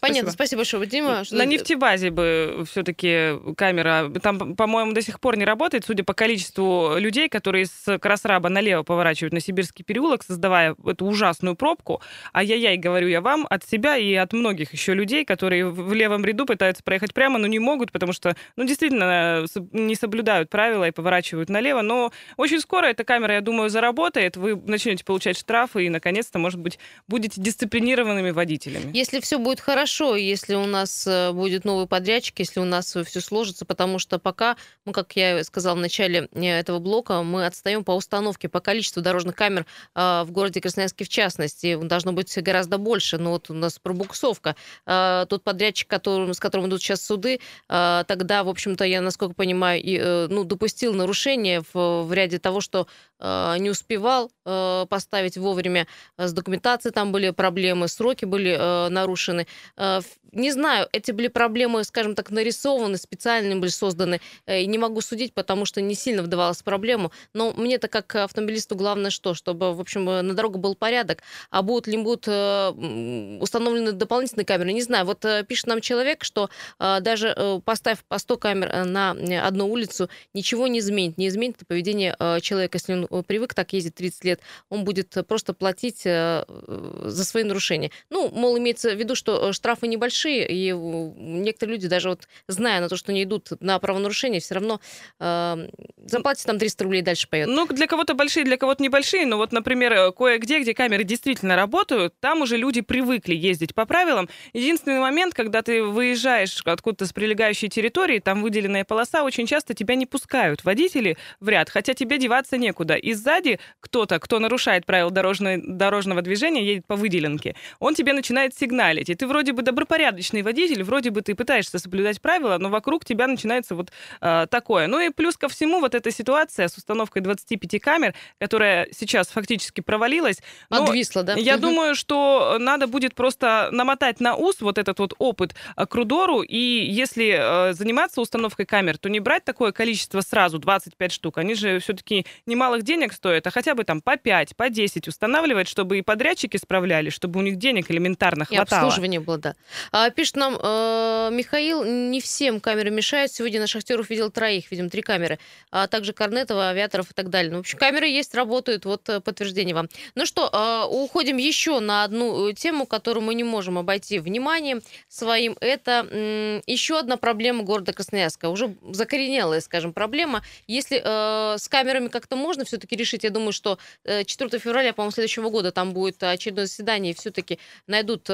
Понятно, 0.00 0.30
спасибо 0.30 0.60
большое, 0.60 0.86
Дима. 0.86 1.24
что- 1.24 1.36
На 1.36 1.44
нефтебазе 1.44 2.10
бы 2.10 2.64
все-таки 2.70 3.32
камера, 3.56 4.10
там, 4.22 4.56
по-моему, 4.56 4.92
до 4.92 5.02
сих 5.02 5.20
пор 5.20 5.36
не 5.36 5.44
работает, 5.44 5.84
судя 5.84 6.02
по 6.02 6.14
количеству 6.14 6.94
людей, 6.96 7.28
которые 7.28 7.66
с 7.66 7.98
Красраба 7.98 8.48
налево 8.48 8.84
поворачивают 8.84 9.34
на 9.34 9.40
Сибирский 9.40 9.84
переулок, 9.84 10.22
создавая 10.24 10.74
эту 10.86 11.04
ужасную 11.04 11.56
пробку. 11.56 12.00
Ай-яй-яй, 12.32 12.78
говорю 12.78 13.08
я 13.08 13.20
вам, 13.20 13.46
от 13.50 13.64
себя 13.64 13.98
и 13.98 14.14
от 14.14 14.32
многих 14.32 14.72
еще 14.72 14.94
людей, 14.94 15.26
которые 15.26 15.68
в 15.68 15.92
левом 15.92 16.24
ряду 16.24 16.46
пытаются 16.46 16.82
проехать 16.82 17.12
прямо, 17.12 17.38
но 17.38 17.46
не 17.46 17.58
могут, 17.58 17.92
потому 17.92 18.12
что, 18.14 18.34
ну, 18.56 18.64
действительно, 18.64 19.44
э, 19.44 19.60
не 19.72 19.94
соблюдают 19.94 20.48
правила 20.48 20.88
и 20.88 20.90
поворачивают 20.90 21.50
налево. 21.50 21.82
Но 21.82 22.12
очень 22.38 22.60
скоро 22.60 22.86
эта 22.86 23.04
камера, 23.04 23.34
я 23.34 23.40
думаю, 23.42 23.68
заработает, 23.68 24.38
вы 24.38 24.56
начнете 24.56 25.04
получать 25.04 25.38
штрафы 25.38 25.84
и, 25.84 25.90
наконец-то, 25.90 26.38
может 26.38 26.60
быть, 26.60 26.78
будете 27.08 27.40
дисциплинированными 27.42 28.30
водителями. 28.30 28.90
Если 28.94 29.20
все 29.20 29.38
будет 29.38 29.60
хорошо, 29.66 30.14
если 30.14 30.54
у 30.54 30.64
нас 30.64 31.08
э, 31.08 31.32
будет 31.32 31.64
новый 31.64 31.88
подрядчик, 31.88 32.38
если 32.38 32.60
у 32.60 32.64
нас 32.64 32.96
все 33.04 33.20
сложится, 33.20 33.64
потому 33.64 33.98
что 33.98 34.20
пока, 34.20 34.56
ну, 34.84 34.92
как 34.92 35.16
я 35.16 35.42
сказала 35.42 35.74
в 35.74 35.80
начале 35.80 36.28
э, 36.32 36.44
этого 36.44 36.78
блока, 36.78 37.20
мы 37.24 37.46
отстаем 37.46 37.82
по 37.82 37.90
установке, 37.90 38.48
по 38.48 38.60
количеству 38.60 39.02
дорожных 39.02 39.34
камер 39.34 39.66
э, 39.96 40.22
в 40.24 40.30
городе 40.30 40.60
Красноярске 40.60 41.04
в 41.04 41.08
частности. 41.08 41.76
Должно 41.82 42.12
быть 42.12 42.32
гораздо 42.40 42.78
больше. 42.78 43.18
Но 43.18 43.32
вот 43.32 43.50
у 43.50 43.54
нас 43.54 43.80
пробуксовка. 43.80 44.54
Э, 44.86 45.26
Тот 45.28 45.42
подрядчик, 45.42 45.88
которым, 45.88 46.32
с 46.32 46.38
которым 46.38 46.68
идут 46.68 46.80
сейчас 46.80 47.02
суды, 47.04 47.40
э, 47.68 48.04
тогда, 48.06 48.44
в 48.44 48.48
общем-то, 48.48 48.84
я, 48.84 49.00
насколько 49.00 49.34
понимаю, 49.34 49.82
э, 49.84 50.28
ну, 50.28 50.44
допустил 50.44 50.94
нарушение 50.94 51.62
в, 51.74 52.04
в 52.04 52.12
ряде 52.12 52.38
того, 52.38 52.60
что 52.60 52.86
э, 53.15 53.15
не 53.20 53.70
успевал 53.70 54.30
э, 54.44 54.86
поставить 54.88 55.36
вовремя 55.36 55.86
э, 56.16 56.26
с 56.26 56.32
документацией 56.32 56.92
там 56.92 57.12
были 57.12 57.30
проблемы, 57.30 57.88
сроки 57.88 58.24
были 58.24 58.56
э, 58.58 58.88
нарушены. 58.88 59.46
Э, 59.76 60.00
не 60.32 60.52
знаю, 60.52 60.88
эти 60.92 61.12
были 61.12 61.28
проблемы, 61.28 61.82
скажем 61.84 62.14
так, 62.14 62.30
нарисованы, 62.30 62.98
специально 62.98 63.56
были 63.56 63.70
созданы. 63.70 64.20
Э, 64.46 64.60
и 64.60 64.66
не 64.66 64.78
могу 64.78 65.00
судить, 65.00 65.34
потому 65.34 65.64
что 65.64 65.80
не 65.80 65.94
сильно 65.94 66.22
вдавалась 66.22 66.58
в 66.58 66.64
проблему. 66.64 67.10
Но 67.34 67.52
мне-то 67.52 67.88
как 67.88 68.14
автомобилисту 68.14 68.76
главное 68.76 69.10
что? 69.10 69.34
Чтобы, 69.34 69.74
в 69.74 69.80
общем, 69.80 70.08
э, 70.08 70.22
на 70.22 70.34
дорогу 70.34 70.58
был 70.58 70.74
порядок. 70.74 71.22
А 71.50 71.62
будут 71.62 71.86
ли 71.86 71.96
будут 71.96 72.24
э, 72.28 73.38
установлены 73.40 73.92
дополнительные 73.92 74.44
камеры? 74.44 74.72
Не 74.72 74.82
знаю. 74.82 75.06
Вот 75.06 75.24
э, 75.24 75.44
пишет 75.44 75.66
нам 75.66 75.80
человек, 75.80 76.24
что 76.24 76.50
э, 76.78 77.00
даже 77.00 77.32
э, 77.34 77.60
поставив 77.64 78.04
по 78.04 78.18
100 78.18 78.36
камер 78.36 78.68
э, 78.70 78.84
на 78.84 79.14
э, 79.14 79.40
одну 79.40 79.68
улицу, 79.68 80.08
ничего 80.34 80.66
не 80.66 80.80
изменит. 80.80 81.18
Не 81.18 81.28
изменит 81.28 81.56
поведение 81.66 82.14
э, 82.18 82.40
человека. 82.40 82.76
Если 82.76 82.92
он 82.92 83.05
э, 83.10 83.22
привык 83.26 83.54
так 83.54 83.72
ездить 83.72 83.94
30 83.94 84.24
лет, 84.24 84.40
он 84.68 84.84
будет 84.84 85.16
э, 85.16 85.22
просто 85.22 85.54
платить 85.54 86.02
э, 86.04 86.44
за 86.46 87.24
свои 87.24 87.44
нарушения. 87.44 87.90
Ну, 88.10 88.30
мол, 88.30 88.58
имеется 88.58 88.90
в 88.94 88.98
виду, 88.98 89.14
что 89.14 89.52
штрафы 89.52 89.86
небольшие, 89.86 90.46
и 90.48 90.72
некоторые 90.72 91.76
люди, 91.76 91.88
даже 91.88 92.10
вот 92.10 92.28
зная 92.48 92.80
на 92.80 92.88
то, 92.88 92.96
что 92.96 93.12
не 93.12 93.24
идут 93.24 93.50
на 93.60 93.78
правонарушение, 93.78 94.40
все 94.40 94.54
равно 94.54 94.80
э, 95.20 95.68
заплатят 96.04 96.46
там 96.46 96.58
300 96.58 96.84
рублей 96.84 97.02
дальше 97.02 97.28
поедут. 97.28 97.54
Ну, 97.54 97.66
для 97.66 97.86
кого-то 97.86 98.14
большие, 98.14 98.44
для 98.44 98.56
кого-то 98.56 98.82
небольшие, 98.82 99.26
но 99.26 99.36
вот, 99.36 99.52
например, 99.52 100.12
кое-где, 100.12 100.60
где 100.60 100.74
камеры 100.74 101.04
действительно 101.04 101.56
работают, 101.56 102.14
там 102.20 102.42
уже 102.42 102.56
люди 102.56 102.80
привыкли 102.80 103.34
ездить 103.34 103.74
по 103.74 103.86
правилам. 103.86 104.28
Единственный 104.52 105.00
момент, 105.00 105.34
когда 105.34 105.62
ты 105.62 105.82
выезжаешь 105.82 106.62
откуда-то 106.64 107.06
с 107.06 107.12
прилегающей 107.12 107.68
территории, 107.68 108.18
там 108.18 108.42
выделенная 108.42 108.84
полоса, 108.84 109.24
очень 109.24 109.46
часто 109.46 109.74
тебя 109.74 109.94
не 109.94 110.06
пускают 110.06 110.64
водители 110.64 111.16
в 111.40 111.48
ряд, 111.48 111.70
хотя 111.70 111.94
тебе 111.94 112.18
деваться 112.18 112.56
некуда. 112.56 112.95
И 112.96 113.12
сзади 113.14 113.58
кто-то, 113.80 114.18
кто 114.18 114.38
нарушает 114.38 114.86
правила 114.86 115.10
дорожной, 115.10 115.62
дорожного 115.62 116.22
движения, 116.22 116.64
едет 116.64 116.86
по 116.86 116.96
выделенке, 116.96 117.54
он 117.78 117.94
тебе 117.94 118.12
начинает 118.12 118.54
сигналить. 118.54 119.08
И 119.08 119.14
ты 119.14 119.26
вроде 119.26 119.52
бы 119.52 119.62
добропорядочный 119.62 120.42
водитель, 120.42 120.82
вроде 120.82 121.10
бы 121.10 121.22
ты 121.22 121.34
пытаешься 121.34 121.78
соблюдать 121.78 122.20
правила, 122.20 122.58
но 122.58 122.68
вокруг 122.68 123.04
тебя 123.04 123.26
начинается 123.26 123.74
вот 123.74 123.90
э, 124.20 124.46
такое. 124.50 124.86
Ну 124.86 125.00
и 125.00 125.10
плюс 125.10 125.36
ко 125.36 125.48
всему 125.48 125.80
вот 125.80 125.94
эта 125.94 126.10
ситуация 126.10 126.68
с 126.68 126.76
установкой 126.76 127.22
25 127.22 127.80
камер, 127.80 128.14
которая 128.40 128.88
сейчас 128.92 129.28
фактически 129.28 129.80
провалилась. 129.80 130.38
Подвисло, 130.68 131.22
да? 131.22 131.34
Я 131.34 131.56
думаю, 131.56 131.94
что 131.94 132.56
надо 132.58 132.86
будет 132.86 133.14
просто 133.14 133.68
намотать 133.72 134.20
на 134.20 134.36
ус 134.36 134.60
вот 134.60 134.78
этот 134.78 134.98
вот 134.98 135.14
опыт 135.18 135.54
э, 135.76 135.86
к 135.86 135.94
Рудору, 135.94 136.42
и 136.42 136.56
если 136.56 137.70
э, 137.70 137.72
заниматься 137.72 138.20
установкой 138.20 138.66
камер, 138.66 138.98
то 138.98 139.08
не 139.08 139.20
брать 139.20 139.44
такое 139.44 139.72
количество 139.72 140.20
сразу, 140.20 140.58
25 140.58 141.12
штук, 141.12 141.38
они 141.38 141.54
же 141.54 141.78
все-таки 141.80 142.26
немалых 142.46 142.82
денег 142.86 143.12
стоят, 143.12 143.46
а 143.46 143.50
хотя 143.50 143.74
бы 143.74 143.84
там 143.84 144.00
по 144.00 144.16
5, 144.16 144.56
по 144.56 144.70
10 144.70 145.08
устанавливать, 145.08 145.68
чтобы 145.68 145.98
и 145.98 146.02
подрядчики 146.02 146.56
справлялись, 146.56 147.12
чтобы 147.12 147.40
у 147.40 147.42
них 147.42 147.56
денег 147.56 147.90
элементарно 147.90 148.44
И 148.50 148.56
хватало. 148.56 148.82
обслуживание 148.82 149.20
было, 149.20 149.36
да. 149.38 149.54
А, 149.92 150.08
пишет 150.10 150.36
нам 150.36 150.56
э, 150.62 151.28
Михаил, 151.32 151.84
не 151.84 152.20
всем 152.20 152.60
камеры 152.60 152.90
мешают. 152.90 153.32
Сегодня 153.32 153.60
на 153.60 153.66
шахтеров 153.66 154.08
видел 154.08 154.30
троих, 154.30 154.70
видим, 154.70 154.88
три 154.88 155.02
камеры. 155.02 155.38
А 155.70 155.86
также 155.88 156.12
Корнетова, 156.12 156.68
авиаторов 156.70 157.10
и 157.10 157.14
так 157.14 157.28
далее. 157.28 157.50
Ну, 157.50 157.58
в 157.58 157.60
общем, 157.60 157.78
камеры 157.78 158.06
есть, 158.08 158.34
работают. 158.34 158.84
Вот 158.84 159.08
э, 159.08 159.20
подтверждение 159.20 159.74
вам. 159.74 159.88
Ну 160.14 160.24
что, 160.24 160.48
э, 160.52 160.86
уходим 160.88 161.36
еще 161.36 161.80
на 161.80 162.04
одну 162.04 162.48
э, 162.48 162.54
тему, 162.54 162.86
которую 162.86 163.24
мы 163.24 163.34
не 163.34 163.44
можем 163.44 163.76
обойти 163.78 164.18
вниманием 164.18 164.80
своим. 165.08 165.56
Это 165.60 166.06
э, 166.10 166.60
еще 166.66 166.98
одна 166.98 167.16
проблема 167.16 167.64
города 167.64 167.92
Красноярска. 167.92 168.48
Уже 168.48 168.76
закоренелая, 168.90 169.60
скажем, 169.60 169.92
проблема. 169.92 170.42
Если 170.66 171.00
э, 171.02 171.58
с 171.58 171.68
камерами 171.68 172.08
как-то 172.08 172.36
можно 172.36 172.64
все-таки 172.76 172.96
решить, 172.96 173.24
я 173.24 173.30
думаю, 173.30 173.52
что 173.52 173.78
4 174.04 174.58
февраля, 174.58 174.92
по-моему, 174.92 175.12
следующего 175.12 175.48
года 175.50 175.72
там 175.72 175.92
будет 175.92 176.22
очередное 176.22 176.66
заседание, 176.66 177.12
и 177.12 177.16
все-таки 177.16 177.58
найдут 177.86 178.28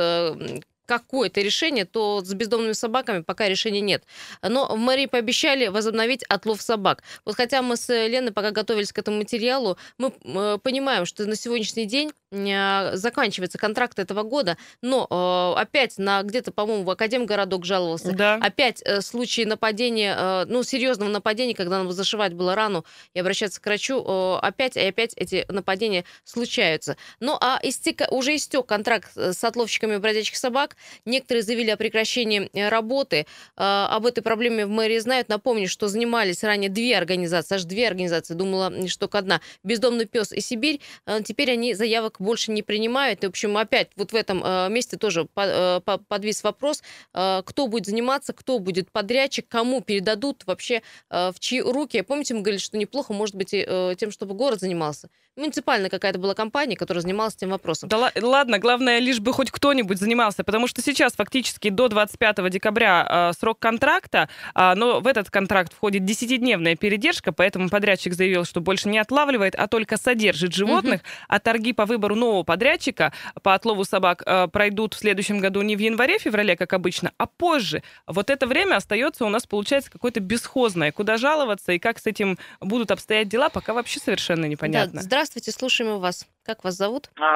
какое-то 0.87 1.40
решение, 1.40 1.85
то 1.85 2.20
с 2.22 2.35
бездомными 2.35 2.72
собаками 2.72 3.22
пока 3.22 3.48
решения 3.48 3.81
нет. 3.81 4.05
Но 4.42 4.66
в 4.74 4.78
мэрии 4.78 5.07
пообещали 5.07 5.68
возобновить 5.68 6.24
отлов 6.24 6.61
собак. 6.61 7.02
Вот 7.24 7.37
хотя 7.37 7.62
мы 7.62 7.76
с 7.76 7.88
Леной 7.88 8.33
пока 8.33 8.50
готовились 8.50 8.92
к 8.92 8.98
этому 8.98 9.18
материалу, 9.18 9.78
мы 9.96 10.12
э, 10.24 10.59
понимаем, 10.62 11.07
что 11.07 11.24
на 11.26 11.37
сегодняшний 11.37 11.87
день 11.87 12.09
э, 12.09 12.12
заканчивается 12.33 13.59
контракт 13.59 13.99
этого 13.99 14.23
года, 14.23 14.57
но 14.81 15.07
э, 15.09 15.61
опять 15.61 15.99
на 15.99 16.23
где-то, 16.23 16.53
по-моему, 16.53 16.85
в 16.85 16.90
Академгородок 16.90 17.64
жаловался. 17.64 18.12
Да. 18.12 18.35
Опять 18.37 18.83
случаи 19.01 19.42
нападения, 19.42 20.45
ну, 20.47 20.62
серьезного 20.62 21.11
нападения, 21.11 21.55
когда 21.55 21.83
надо 21.83 21.92
зашивать 21.92 22.33
было 22.33 22.55
рану 22.55 22.85
и 23.14 23.21
обращаться 23.21 23.61
к 23.61 23.66
врачу, 23.66 24.03
опять 24.40 24.77
и 24.77 24.81
опять 24.81 25.14
эти 25.16 25.45
нападения 25.49 26.05
случаются. 26.25 26.97
Ну, 27.21 27.37
а 27.40 27.59
истек, 27.62 28.03
уже 28.11 28.37
истек 28.37 28.66
контракт 28.66 29.11
с 29.14 29.42
отловщиками 29.45 29.97
бродячих 29.97 30.37
собак, 30.37 30.77
Некоторые 31.05 31.42
заявили 31.42 31.71
о 31.71 31.77
прекращении 31.77 32.49
э, 32.53 32.68
работы. 32.68 33.27
А, 33.57 33.88
об 33.95 34.07
этой 34.07 34.23
проблеме 34.23 34.66
в 34.66 34.71
мэрии 34.71 34.99
знают. 34.99 35.29
Напомню, 35.29 35.68
что 35.68 35.88
занимались 35.88 36.45
ранее 36.45 36.71
две 36.71 36.97
организации, 36.97 37.57
аж 37.57 37.64
две 37.64 37.87
организации, 37.87 38.35
думала, 38.35 38.88
что 38.88 39.09
одна, 39.12 39.40
«Бездомный 39.62 40.07
пес» 40.07 40.33
и 40.33 40.40
«Сибирь». 40.40 40.81
А, 41.07 41.23
теперь 41.23 41.51
они 41.51 41.75
заявок 41.75 42.21
больше 42.22 42.52
не 42.52 42.62
принимают. 42.62 43.22
И, 43.24 43.26
в 43.26 43.30
общем, 43.30 43.56
опять 43.56 43.90
вот 43.96 44.12
в 44.12 44.14
этом 44.14 44.42
э, 44.44 44.68
месте 44.70 44.96
тоже 44.96 45.28
э, 45.37 45.80
подвис 46.08 46.42
вопрос, 46.42 46.82
кто 47.12 47.66
будет 47.66 47.87
заниматься, 47.87 48.32
кто 48.32 48.58
будет 48.58 48.90
подрядчик, 48.90 49.46
кому 49.48 49.80
передадут 49.80 50.44
вообще 50.46 50.82
в 51.11 51.35
чьи 51.38 51.61
руки. 51.61 52.00
Помните, 52.02 52.35
мы 52.35 52.40
говорили, 52.40 52.61
что 52.61 52.76
неплохо, 52.78 53.12
может 53.12 53.35
быть, 53.35 53.50
и 53.52 53.66
тем, 53.98 54.11
чтобы 54.11 54.35
город 54.35 54.61
занимался. 54.61 55.08
Муниципальная 55.35 55.88
какая-то 55.88 56.18
была 56.18 56.35
компания, 56.35 56.77
которая 56.77 57.01
занималась 57.01 57.35
этим 57.37 57.51
вопросом. 57.51 57.88
Да 57.88 58.11
ладно, 58.21 58.59
главное, 58.59 58.99
лишь 58.99 59.18
бы 59.18 59.33
хоть 59.33 59.51
кто-нибудь 59.51 59.99
занимался, 59.99 60.45
потому 60.45 60.66
что 60.66 60.83
сейчас 60.83 61.14
фактически 61.14 61.71
до 61.71 61.88
25 61.88 62.51
декабря 62.51 63.07
э, 63.09 63.33
срок 63.40 63.59
контракта, 63.59 64.29
э, 64.55 64.75
но 64.75 65.01
в 65.01 65.07
этот 65.07 65.31
контракт 65.31 65.73
входит 65.73 66.03
10-дневная 66.03 66.77
передержка, 66.77 67.33
поэтому 67.33 67.71
подрядчик 67.71 68.12
заявил, 68.12 68.45
что 68.45 68.61
больше 68.61 68.90
не 68.90 68.99
отлавливает, 68.99 69.55
а 69.55 69.68
только 69.68 69.97
содержит 69.97 70.53
животных, 70.53 71.01
угу. 71.01 71.11
а 71.29 71.38
торги 71.38 71.73
по 71.73 71.87
выбору 71.87 72.14
нового 72.14 72.42
подрядчика 72.42 73.14
по 73.42 73.55
отлову 73.55 73.85
собак 73.85 74.23
э, 74.27 74.49
пройдут 74.49 74.92
в 74.92 74.99
следующем 74.99 75.38
году 75.38 75.62
не 75.62 75.77
в 75.77 75.79
январе-феврале, 75.79 76.57
как 76.57 76.75
обычно, 76.75 77.11
а 77.16 77.25
позже. 77.27 77.83
Вот 78.07 78.29
это 78.29 78.47
время 78.47 78.77
остается 78.77 79.25
у 79.25 79.31
нас, 79.31 79.47
получается, 79.47 79.90
какое-то 79.90 80.21
бесхозное. 80.21 80.92
Куда 80.92 81.16
жаловаться 81.16 81.73
и 81.73 81.79
как 81.79 81.99
с 82.01 82.07
этим 82.07 82.37
будут 82.61 82.90
обстоять 82.90 83.31
дела, 83.31 83.49
пока 83.49 83.73
вообще 83.73 83.99
совершенно 83.99 84.45
непонятно. 84.45 85.01
Да, 85.03 85.21
здравствуйте, 85.22 85.52
слушаем 85.52 86.00
вас. 86.00 86.26
Как 86.44 86.64
вас 86.64 86.74
зовут? 86.74 87.06
А, 87.14 87.30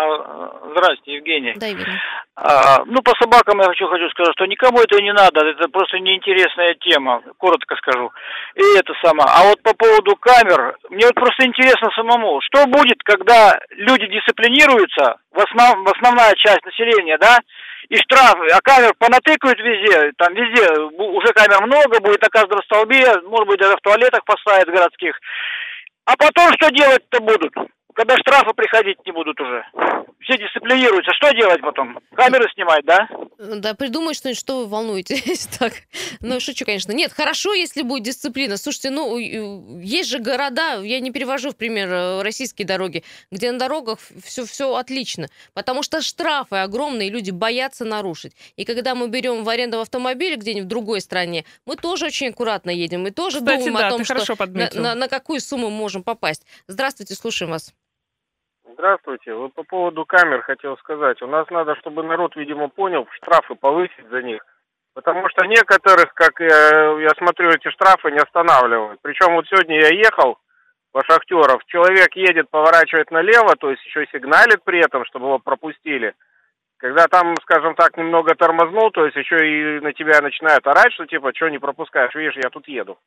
здрасте, 0.74 1.14
Евгений. 1.14 1.54
Да, 1.54 1.66
Евгений. 1.66 2.00
А, 2.34 2.82
ну, 2.84 3.00
по 3.00 3.14
собакам 3.14 3.60
я 3.60 3.66
хочу, 3.66 3.86
хочу 3.86 4.10
сказать, 4.10 4.34
что 4.34 4.46
никому 4.46 4.80
это 4.80 5.00
не 5.00 5.12
надо, 5.12 5.46
это 5.46 5.68
просто 5.68 6.00
неинтересная 6.00 6.74
тема, 6.80 7.22
коротко 7.38 7.76
скажу. 7.76 8.10
И 8.56 8.64
это 8.76 8.92
самое. 9.04 9.30
А 9.30 9.44
вот 9.46 9.62
по 9.62 9.72
поводу 9.74 10.16
камер, 10.16 10.76
мне 10.90 11.06
вот 11.06 11.14
просто 11.14 11.46
интересно 11.46 11.88
самому, 11.94 12.40
что 12.42 12.66
будет, 12.66 12.98
когда 13.04 13.56
люди 13.70 14.08
дисциплинируются, 14.08 15.22
в, 15.30 15.38
основ, 15.38 15.86
в 15.86 15.88
основная 15.94 16.34
часть 16.34 16.64
населения, 16.64 17.18
да, 17.18 17.38
и 17.88 17.94
штрафы, 18.02 18.48
а 18.50 18.58
камер 18.62 18.94
понатыкают 18.98 19.60
везде, 19.60 20.10
там 20.18 20.34
везде 20.34 20.66
уже 20.98 21.32
камер 21.34 21.62
много, 21.62 22.00
будет 22.00 22.20
на 22.20 22.28
каждом 22.30 22.58
столбе, 22.64 23.06
может 23.30 23.46
быть, 23.46 23.60
даже 23.60 23.76
в 23.76 23.80
туалетах 23.80 24.24
поставят 24.24 24.66
городских. 24.66 25.14
А 26.06 26.16
потом 26.16 26.52
что 26.54 26.70
делать-то 26.70 27.20
будут? 27.20 27.52
Когда 27.96 28.14
штрафы 28.18 28.52
приходить 28.52 28.98
не 29.06 29.12
будут 29.12 29.40
уже. 29.40 29.64
Все 30.20 30.36
дисциплинируются. 30.36 31.12
Что 31.14 31.32
делать 31.32 31.62
потом? 31.62 31.98
Камеры 32.14 32.46
снимать, 32.52 32.84
да? 32.84 33.08
Да, 33.38 33.74
придумай 33.74 34.12
что-нибудь, 34.12 34.38
что 34.38 34.58
вы 34.58 34.66
волнуетесь. 34.66 35.46
так. 35.58 35.72
Ну, 36.20 36.38
шучу, 36.38 36.66
конечно. 36.66 36.92
Нет, 36.92 37.12
хорошо, 37.12 37.54
если 37.54 37.80
будет 37.80 38.02
дисциплина. 38.02 38.58
Слушайте, 38.58 38.90
ну, 38.90 39.16
есть 39.18 40.10
же 40.10 40.18
города, 40.18 40.82
я 40.82 41.00
не 41.00 41.10
перевожу 41.10 41.52
в 41.52 41.56
пример 41.56 41.88
э, 41.88 42.22
российские 42.22 42.66
дороги, 42.66 43.02
где 43.30 43.50
на 43.50 43.58
дорогах 43.58 43.98
все, 44.22 44.44
все 44.44 44.74
отлично. 44.74 45.28
Потому 45.54 45.82
что 45.82 46.02
штрафы 46.02 46.56
огромные, 46.56 47.08
люди 47.08 47.30
боятся 47.30 47.86
нарушить. 47.86 48.32
И 48.56 48.66
когда 48.66 48.94
мы 48.94 49.08
берем 49.08 49.42
в 49.42 49.48
аренду 49.48 49.80
автомобиль 49.80 50.36
где-нибудь 50.36 50.66
в 50.66 50.68
другой 50.68 51.00
стране, 51.00 51.46
мы 51.64 51.76
тоже 51.76 52.06
очень 52.06 52.28
аккуратно 52.28 52.68
едем. 52.68 53.02
Мы 53.04 53.10
тоже 53.10 53.38
Кстати, 53.38 53.64
думаем 53.64 53.74
да, 53.78 53.86
о 53.86 53.90
том, 53.90 54.04
что 54.04 54.46
на, 54.46 54.70
на, 54.74 54.94
на 54.94 55.08
какую 55.08 55.40
сумму 55.40 55.70
можем 55.70 56.02
попасть. 56.02 56.44
Здравствуйте, 56.66 57.14
слушаем 57.14 57.52
вас. 57.52 57.72
Здравствуйте. 58.78 59.32
Вот 59.32 59.54
по 59.54 59.62
поводу 59.62 60.04
камер 60.04 60.42
хотел 60.42 60.76
сказать. 60.76 61.22
У 61.22 61.26
нас 61.26 61.48
надо, 61.48 61.76
чтобы 61.76 62.02
народ, 62.02 62.36
видимо, 62.36 62.68
понял, 62.68 63.08
штрафы 63.12 63.54
повысить 63.54 64.06
за 64.10 64.20
них. 64.20 64.44
Потому 64.92 65.26
что 65.30 65.46
некоторых, 65.46 66.12
как 66.12 66.38
я, 66.40 66.92
я 67.00 67.10
смотрю, 67.16 67.50
эти 67.50 67.70
штрафы 67.70 68.10
не 68.10 68.18
останавливают. 68.18 69.00
Причем 69.00 69.34
вот 69.34 69.46
сегодня 69.48 69.80
я 69.80 69.88
ехал 69.88 70.36
по 70.92 71.02
шахтеров, 71.04 71.64
человек 71.66 72.14
едет, 72.16 72.50
поворачивает 72.50 73.10
налево, 73.10 73.56
то 73.56 73.70
есть 73.70 73.84
еще 73.86 74.06
сигналит 74.12 74.62
при 74.62 74.80
этом, 74.80 75.06
чтобы 75.06 75.26
его 75.26 75.38
пропустили. 75.38 76.14
Когда 76.76 77.06
там, 77.06 77.34
скажем 77.42 77.74
так, 77.76 77.96
немного 77.96 78.34
тормознул, 78.34 78.90
то 78.90 79.06
есть 79.06 79.16
еще 79.16 79.36
и 79.36 79.80
на 79.80 79.94
тебя 79.94 80.20
начинают 80.20 80.66
орать, 80.66 80.92
что 80.92 81.06
типа, 81.06 81.32
что 81.34 81.48
не 81.48 81.58
пропускаешь, 81.58 82.14
видишь, 82.14 82.36
я 82.42 82.50
тут 82.50 82.68
еду. 82.68 82.98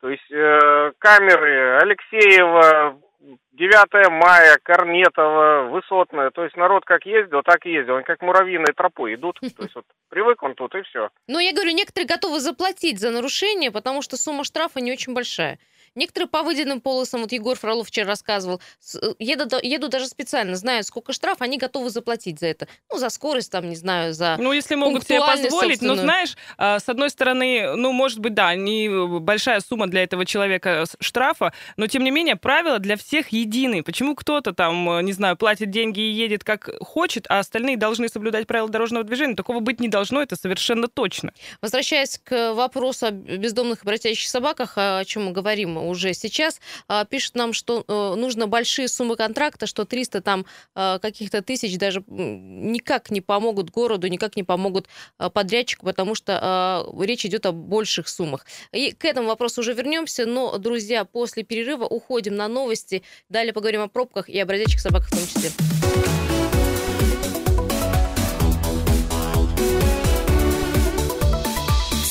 То 0.00 0.10
есть 0.10 0.30
э, 0.30 0.92
камеры 0.98 1.78
Алексеева, 1.80 3.00
9 3.20 4.10
мая, 4.10 4.58
Корнетово, 4.62 5.68
Высотное. 5.70 6.30
То 6.30 6.44
есть 6.44 6.56
народ 6.56 6.84
как 6.84 7.06
ездил, 7.06 7.42
так 7.42 7.64
и 7.66 7.72
ездил. 7.72 7.96
Они 7.96 8.04
как 8.04 8.22
муравьиной 8.22 8.72
тропой 8.74 9.14
идут. 9.14 9.38
То 9.40 9.62
есть 9.62 9.74
вот 9.74 9.84
привык 10.08 10.42
он 10.42 10.54
тут 10.54 10.74
и 10.74 10.82
все. 10.82 11.10
Ну, 11.26 11.38
я 11.38 11.52
говорю, 11.52 11.72
некоторые 11.72 12.06
готовы 12.06 12.40
заплатить 12.40 13.00
за 13.00 13.10
нарушение, 13.10 13.70
потому 13.70 14.02
что 14.02 14.16
сумма 14.16 14.44
штрафа 14.44 14.80
не 14.80 14.92
очень 14.92 15.14
большая. 15.14 15.58
Некоторые 15.96 16.28
по 16.28 16.42
выделенным 16.42 16.80
полосам, 16.80 17.22
вот 17.22 17.32
Егор 17.32 17.56
Фролов 17.56 17.88
вчера 17.88 18.06
рассказывал, 18.06 18.60
э, 18.94 19.14
едут, 19.18 19.54
едут 19.62 19.90
даже 19.90 20.06
специально, 20.06 20.54
знают, 20.54 20.86
сколько 20.86 21.12
штраф, 21.14 21.38
они 21.40 21.56
готовы 21.56 21.88
заплатить 21.88 22.38
за 22.38 22.46
это. 22.48 22.68
Ну, 22.92 22.98
за 22.98 23.08
скорость, 23.08 23.50
там, 23.50 23.68
не 23.68 23.76
знаю, 23.76 24.12
за 24.12 24.36
Ну, 24.38 24.52
если 24.52 24.74
могут 24.74 25.04
себе 25.04 25.20
позволить, 25.20 25.80
но 25.80 25.96
знаешь, 25.96 26.36
а, 26.58 26.78
с 26.78 26.88
одной 26.88 27.08
стороны, 27.08 27.74
ну, 27.76 27.92
может 27.92 28.18
быть, 28.18 28.34
да, 28.34 28.54
не 28.54 28.88
большая 29.20 29.60
сумма 29.60 29.86
для 29.86 30.02
этого 30.02 30.26
человека 30.26 30.84
штрафа, 31.00 31.54
но, 31.78 31.86
тем 31.86 32.04
не 32.04 32.10
менее, 32.10 32.36
правила 32.36 32.78
для 32.78 32.96
всех 32.96 33.30
едины. 33.30 33.82
Почему 33.82 34.14
кто-то 34.14 34.52
там, 34.52 34.98
э, 34.98 35.02
не 35.02 35.12
знаю, 35.12 35.36
платит 35.36 35.70
деньги 35.70 36.00
и 36.00 36.12
едет 36.12 36.44
как 36.44 36.68
хочет, 36.82 37.24
а 37.30 37.38
остальные 37.38 37.78
должны 37.78 38.10
соблюдать 38.10 38.46
правила 38.46 38.68
дорожного 38.68 39.04
движения? 39.04 39.34
Такого 39.34 39.60
быть 39.60 39.80
не 39.80 39.88
должно, 39.88 40.20
это 40.20 40.36
совершенно 40.36 40.88
точно. 40.88 41.32
Возвращаясь 41.62 42.20
к 42.22 42.52
вопросу 42.52 43.06
о 43.06 43.10
бездомных 43.10 43.82
и 43.82 43.86
бродячих 43.86 44.28
собаках, 44.28 44.74
о 44.76 45.02
чем 45.06 45.26
мы 45.26 45.32
говорим 45.32 45.85
уже 45.88 46.14
сейчас. 46.14 46.60
А, 46.88 47.04
пишет 47.04 47.34
нам, 47.34 47.52
что 47.52 47.84
э, 47.86 48.14
нужно 48.16 48.46
большие 48.46 48.88
суммы 48.88 49.16
контракта, 49.16 49.66
что 49.66 49.84
300 49.84 50.20
там 50.20 50.46
э, 50.74 50.98
каких-то 51.00 51.42
тысяч 51.42 51.76
даже 51.78 52.02
никак 52.08 53.10
не 53.10 53.20
помогут 53.20 53.70
городу, 53.70 54.08
никак 54.08 54.36
не 54.36 54.42
помогут 54.42 54.88
э, 55.18 55.30
подрядчику, 55.30 55.86
потому 55.86 56.14
что 56.14 56.86
речь 57.00 57.24
идет 57.24 57.46
о 57.46 57.52
больших 57.52 58.08
суммах. 58.08 58.46
И 58.72 58.92
к 58.92 59.04
этому 59.04 59.28
вопросу 59.28 59.60
уже 59.60 59.72
вернемся, 59.72 60.26
но, 60.26 60.58
друзья, 60.58 61.04
после 61.04 61.42
перерыва 61.42 61.84
уходим 61.84 62.36
на 62.36 62.48
новости. 62.48 63.02
Далее 63.28 63.52
поговорим 63.52 63.82
о 63.82 63.88
пробках 63.88 64.28
и 64.28 64.38
о 64.38 64.46
бродячих 64.46 64.80
собаках 64.80 65.08
в 65.08 65.10
том 65.10 65.26
числе. 65.26 65.50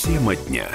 Тема 0.04 0.36
дня. 0.36 0.68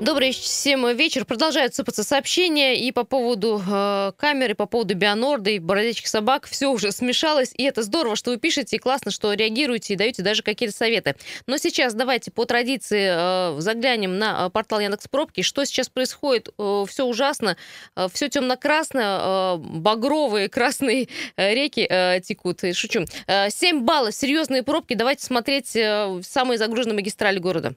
Добрый 0.00 0.32
всем 0.32 0.96
вечер. 0.96 1.26
Продолжают 1.26 1.74
сыпаться 1.74 2.04
сообщения 2.04 2.74
и 2.74 2.90
по 2.90 3.04
поводу 3.04 3.62
э, 3.62 4.12
камеры, 4.16 4.54
по 4.54 4.64
поводу 4.64 4.94
Бионорда 4.94 5.50
и 5.50 5.58
бородячих 5.58 6.06
собак. 6.06 6.46
Все 6.46 6.68
уже 6.68 6.90
смешалось, 6.90 7.52
и 7.54 7.64
это 7.64 7.82
здорово, 7.82 8.16
что 8.16 8.30
вы 8.30 8.38
пишете, 8.38 8.76
и 8.76 8.78
классно, 8.78 9.10
что 9.10 9.34
реагируете 9.34 9.92
и 9.92 9.96
даете 9.96 10.22
даже 10.22 10.42
какие-то 10.42 10.74
советы. 10.74 11.16
Но 11.46 11.58
сейчас 11.58 11.92
давайте 11.92 12.30
по 12.30 12.46
традиции 12.46 13.10
э, 13.12 13.60
заглянем 13.60 14.18
на 14.18 14.46
э, 14.46 14.50
портал 14.50 14.80
Яндекс 14.80 15.06
Пробки. 15.06 15.42
Что 15.42 15.66
сейчас 15.66 15.90
происходит? 15.90 16.48
Э, 16.58 16.86
все 16.88 17.04
ужасно, 17.04 17.58
э, 17.94 18.08
все 18.10 18.30
темно-красное, 18.30 19.18
э, 19.20 19.56
багровые 19.58 20.48
красные 20.48 21.08
э, 21.36 21.54
реки 21.54 21.86
э, 21.86 22.22
текут. 22.22 22.62
Шучу. 22.72 23.04
Э, 23.26 23.50
7 23.50 23.82
баллов, 23.82 24.14
серьезные 24.14 24.62
пробки. 24.62 24.94
Давайте 24.94 25.26
смотреть 25.26 25.76
э, 25.76 26.22
самые 26.26 26.56
загруженные 26.56 26.94
магистрали 26.94 27.38
города. 27.38 27.74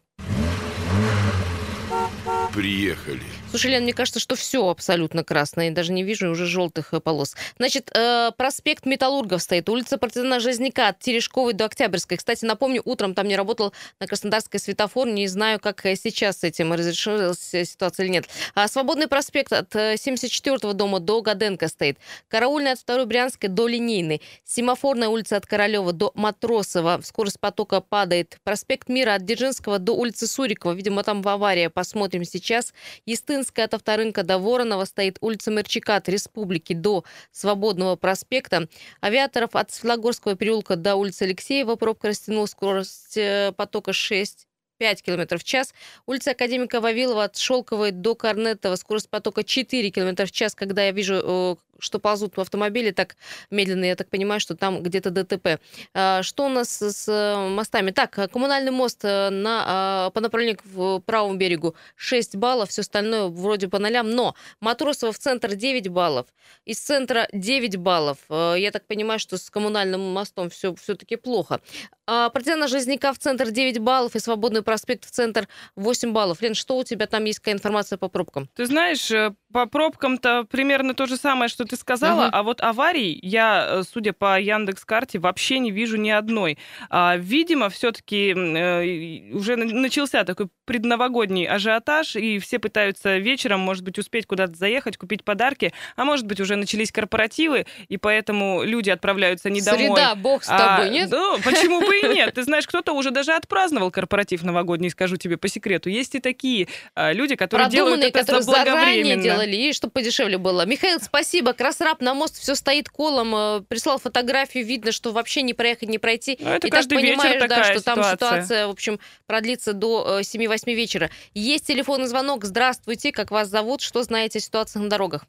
Приехали. 2.54 3.43
Слушай, 3.54 3.70
Лен, 3.70 3.84
мне 3.84 3.94
кажется, 3.94 4.20
что 4.20 4.36
все 4.36 4.68
абсолютно 4.68 5.24
красное. 5.24 5.66
Я 5.66 5.72
даже 5.72 5.92
не 5.92 6.02
вижу 6.02 6.28
уже 6.32 6.48
желтых 6.48 6.92
э, 6.92 7.00
полос. 7.00 7.36
Значит, 7.60 7.92
э, 7.96 8.32
проспект 8.36 8.88
Металлургов 8.88 9.44
стоит, 9.44 9.70
улица 9.70 10.00
Партизана 10.00 10.40
Железняка 10.40 10.88
от 10.88 10.98
Терешковой 10.98 11.54
до 11.54 11.66
Октябрьской. 11.66 12.18
Кстати, 12.18 12.46
напомню, 12.46 12.82
утром 12.84 13.14
там 13.14 13.28
не 13.28 13.36
работал 13.36 13.72
на 14.00 14.08
Краснодарской 14.08 14.60
светофор. 14.60 15.08
Не 15.08 15.28
знаю, 15.28 15.60
как 15.60 15.86
э, 15.86 15.96
сейчас 15.96 16.40
с 16.40 16.44
этим 16.44 16.74
разрешилась 16.74 17.38
ситуация 17.38 18.06
или 18.06 18.14
нет. 18.14 18.28
А 18.56 18.68
Свободный 18.68 19.08
проспект 19.08 19.54
от 19.54 19.76
74-го 19.76 20.74
дома 20.74 21.00
до 21.00 21.22
Гаденко 21.22 21.68
стоит. 21.68 22.00
Караульная 22.30 22.74
от 22.74 22.80
2 22.84 23.06
Брянской 23.06 23.50
до 23.50 23.68
Линейной. 23.68 24.24
Семафорная 24.44 25.10
улица 25.10 25.38
от 25.38 25.46
Королева 25.46 25.94
до 25.94 26.12
Матросова. 26.16 27.02
Скорость 27.04 27.40
потока 27.40 27.82
падает. 27.82 28.40
Проспект 28.44 28.90
Мира 28.90 29.14
от 29.14 29.26
Дзержинского 29.26 29.78
до 29.78 29.92
улицы 29.92 30.26
Сурикова. 30.26 30.72
Видимо, 30.72 31.04
там 31.04 31.22
в 31.22 31.28
авария. 31.28 31.70
Посмотрим 31.70 32.24
сейчас. 32.24 32.74
Естын 33.06 33.43
Ленинская 33.44 33.66
от 33.66 33.74
Авторынка 33.74 34.24
до 34.24 34.38
Воронова 34.38 34.86
стоит 34.86 35.18
улица 35.20 35.52
Мерчика 35.52 35.98
от 35.98 36.08
Республики 36.08 36.72
до 36.72 37.04
Свободного 37.34 37.98
проспекта. 37.98 38.70
Авиаторов 39.02 39.58
от 39.58 39.70
Светлогорского 39.70 40.36
переулка 40.36 40.78
до 40.78 40.96
улицы 40.96 41.24
Алексеева 41.24 41.76
пробка 41.76 42.08
растянула 42.08 42.46
скорость 42.46 43.18
э, 43.18 43.52
потока 43.58 43.92
6 43.92 44.48
5 44.78 45.04
км 45.04 45.38
в 45.38 45.44
час. 45.44 45.74
Улица 46.06 46.32
Академика 46.32 46.80
Вавилова 46.80 47.26
от 47.26 47.38
Шелковой 47.38 47.92
до 47.92 48.16
Корнетова. 48.16 48.78
Скорость 48.78 49.10
потока 49.10 49.44
4 49.44 49.92
км 49.92 50.26
в 50.26 50.32
час. 50.32 50.56
Когда 50.56 50.84
я 50.84 50.92
вижу 50.92 51.16
э, 51.16 51.56
что 51.80 52.00
ползут 52.00 52.38
в 52.38 52.42
автомобиле 52.42 52.92
так 52.92 53.16
медленно, 53.50 53.86
я 53.86 53.96
так 53.96 54.10
понимаю, 54.10 54.40
что 54.40 54.56
там 54.56 54.82
где-то 54.82 55.12
ДТП. 55.12 55.60
А, 55.94 56.24
что 56.24 56.46
у 56.46 56.50
нас 56.50 56.82
с 56.82 57.08
э, 57.08 57.50
мостами? 57.50 57.92
Так, 57.92 58.32
коммунальный 58.32 58.72
мост 58.72 59.00
э, 59.04 59.30
на, 59.30 59.64
а, 59.66 60.10
по 60.12 60.22
направлению 60.22 60.58
к 60.58 61.04
правому 61.06 61.36
берегу 61.36 61.76
6 61.96 62.36
баллов, 62.36 62.70
все 62.70 62.82
остальное 62.82 63.28
вроде 63.28 63.68
по 63.68 63.80
нолям, 63.80 64.10
но 64.12 64.36
Матросово 64.60 65.12
в 65.12 65.20
центр 65.20 65.56
9 65.56 65.90
баллов, 65.90 66.28
из 66.66 66.80
центра 66.80 67.28
9 67.32 67.78
баллов. 67.78 68.18
Э, 68.30 68.56
я 68.58 68.72
так 68.72 68.86
понимаю, 68.86 69.20
что 69.20 69.38
с 69.38 69.50
коммунальным 69.50 70.02
мостом 70.14 70.50
все 70.50 70.74
все-таки 70.76 71.16
плохо. 71.16 71.62
А, 72.06 72.30
Партизана 72.30 72.68
Железняка 72.68 73.14
в 73.14 73.20
центр 73.20 73.52
9 73.52 73.80
баллов 73.80 74.16
и 74.16 74.20
Свободный 74.20 74.62
проспект 74.62 75.06
в 75.06 75.12
центр 75.12 75.48
8 75.76 76.12
баллов. 76.12 76.42
Лен, 76.42 76.54
что 76.54 76.78
у 76.78 76.84
тебя 76.84 77.08
там 77.08 77.26
есть 77.26 77.40
какая 77.40 77.56
информация 77.56 77.98
по 77.98 78.08
пробкам? 78.08 78.50
Ты 78.56 78.66
знаешь, 78.66 79.12
по 79.52 79.66
пробкам-то 79.66 80.46
примерно 80.50 80.94
то 80.94 81.06
же 81.06 81.18
самое, 81.18 81.50
что 81.50 81.63
ты 81.66 81.76
сказала, 81.76 82.28
угу. 82.28 82.30
а 82.34 82.44
вот 82.44 82.62
аварий 82.62 83.20
я, 83.22 83.68
э, 83.68 83.84
судя 83.84 84.14
по 84.14 84.40
Яндекс 84.40 84.86
карте, 84.86 85.20
вообще 85.20 85.60
не 85.60 85.72
вижу 85.72 85.98
ни 85.98 86.10
одной. 86.10 86.58
А, 86.90 87.16
видимо, 87.18 87.70
все-таки 87.70 88.34
э, 88.34 89.34
уже 89.34 89.56
начался 89.56 90.24
такой 90.24 90.48
предновогодний 90.66 91.46
ажиотаж, 91.46 92.16
и 92.16 92.40
все 92.40 92.60
пытаются 92.60 93.18
вечером, 93.18 93.60
может 93.60 93.84
быть, 93.84 94.00
успеть 94.00 94.26
куда-то 94.26 94.56
заехать, 94.56 94.98
купить 94.98 95.24
подарки, 95.24 95.74
а 95.96 96.06
может 96.06 96.26
быть, 96.26 96.40
уже 96.40 96.56
начались 96.56 96.92
корпоративы, 96.92 97.66
и 97.90 97.98
поэтому 97.98 98.64
люди 98.64 98.90
отправляются 98.90 99.50
не 99.50 99.62
домой. 99.62 99.88
Среда, 99.88 100.16
бог 100.16 100.44
с 100.44 100.48
тобой, 100.48 100.88
а, 100.88 100.90
нет? 100.90 101.10
Ну, 101.12 101.38
почему 101.44 101.82
бы 101.82 102.00
и 102.00 102.08
нет? 102.14 102.34
Ты 102.34 102.44
знаешь, 102.44 102.68
кто-то 102.68 102.94
уже 102.94 103.12
даже 103.12 103.34
отпраздновал 103.34 103.92
корпоратив 103.92 104.44
новогодний, 104.44 104.90
скажу 104.90 105.18
тебе 105.18 105.38
по 105.38 105.48
секрету. 105.48 105.90
Есть 105.90 106.16
и 106.16 106.20
такие 106.20 106.68
а, 106.96 107.12
люди, 107.12 107.36
которые 107.36 107.70
делают 107.70 108.04
это 108.04 108.20
которые 108.20 108.44
заблаговременно 108.44 109.22
сделали, 109.22 109.56
и 109.56 109.74
чтобы 109.74 109.92
подешевле 109.92 110.38
было. 110.38 110.66
Михаил, 110.66 111.00
спасибо. 111.02 111.53
Красрап 111.54 112.02
на 112.02 112.14
мост 112.14 112.36
все 112.36 112.56
стоит 112.56 112.90
колом. 112.90 113.36
Э, 113.36 113.62
прислал 113.68 114.00
фотографию, 114.00 114.66
видно, 114.66 114.92
что 114.92 115.12
вообще 115.12 115.42
не 115.42 115.54
проехать, 115.54 115.90
не 115.90 116.00
пройти. 116.00 116.38
Ну, 116.40 116.50
это 116.50 116.68
и 116.68 116.72
так 116.72 116.88
понимаешь, 116.88 117.42
да, 117.48 117.64
что 117.64 117.80
ситуация. 117.80 117.94
там 117.96 118.04
ситуация, 118.04 118.68
в 118.68 118.72
общем, 118.72 119.00
продлится 119.28 119.74
до 119.74 120.20
7-8 120.22 120.64
э, 120.66 120.74
вечера. 120.74 121.10
Есть 121.34 121.68
телефонный 121.68 122.08
звонок. 122.08 122.44
Здравствуйте, 122.44 123.12
как 123.12 123.32
вас 123.32 123.48
зовут? 123.48 123.82
Что 123.82 124.04
знаете 124.04 124.40
о 124.40 124.42
ситуации 124.42 124.80
на 124.80 124.90
дорогах? 124.90 125.24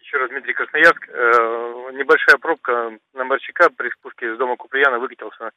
Еще 0.00 0.16
раз, 0.18 0.30
Дмитрий 0.30 0.54
Красноярск. 0.54 1.08
Э, 1.08 1.90
небольшая 1.94 2.36
пробка 2.38 2.98
на 3.14 3.24
Борчака 3.24 3.70
при 3.70 3.90
спуске 3.90 4.32
из 4.32 4.38
дома 4.38 4.56
Куприяна 4.56 4.98
выкатился 4.98 5.50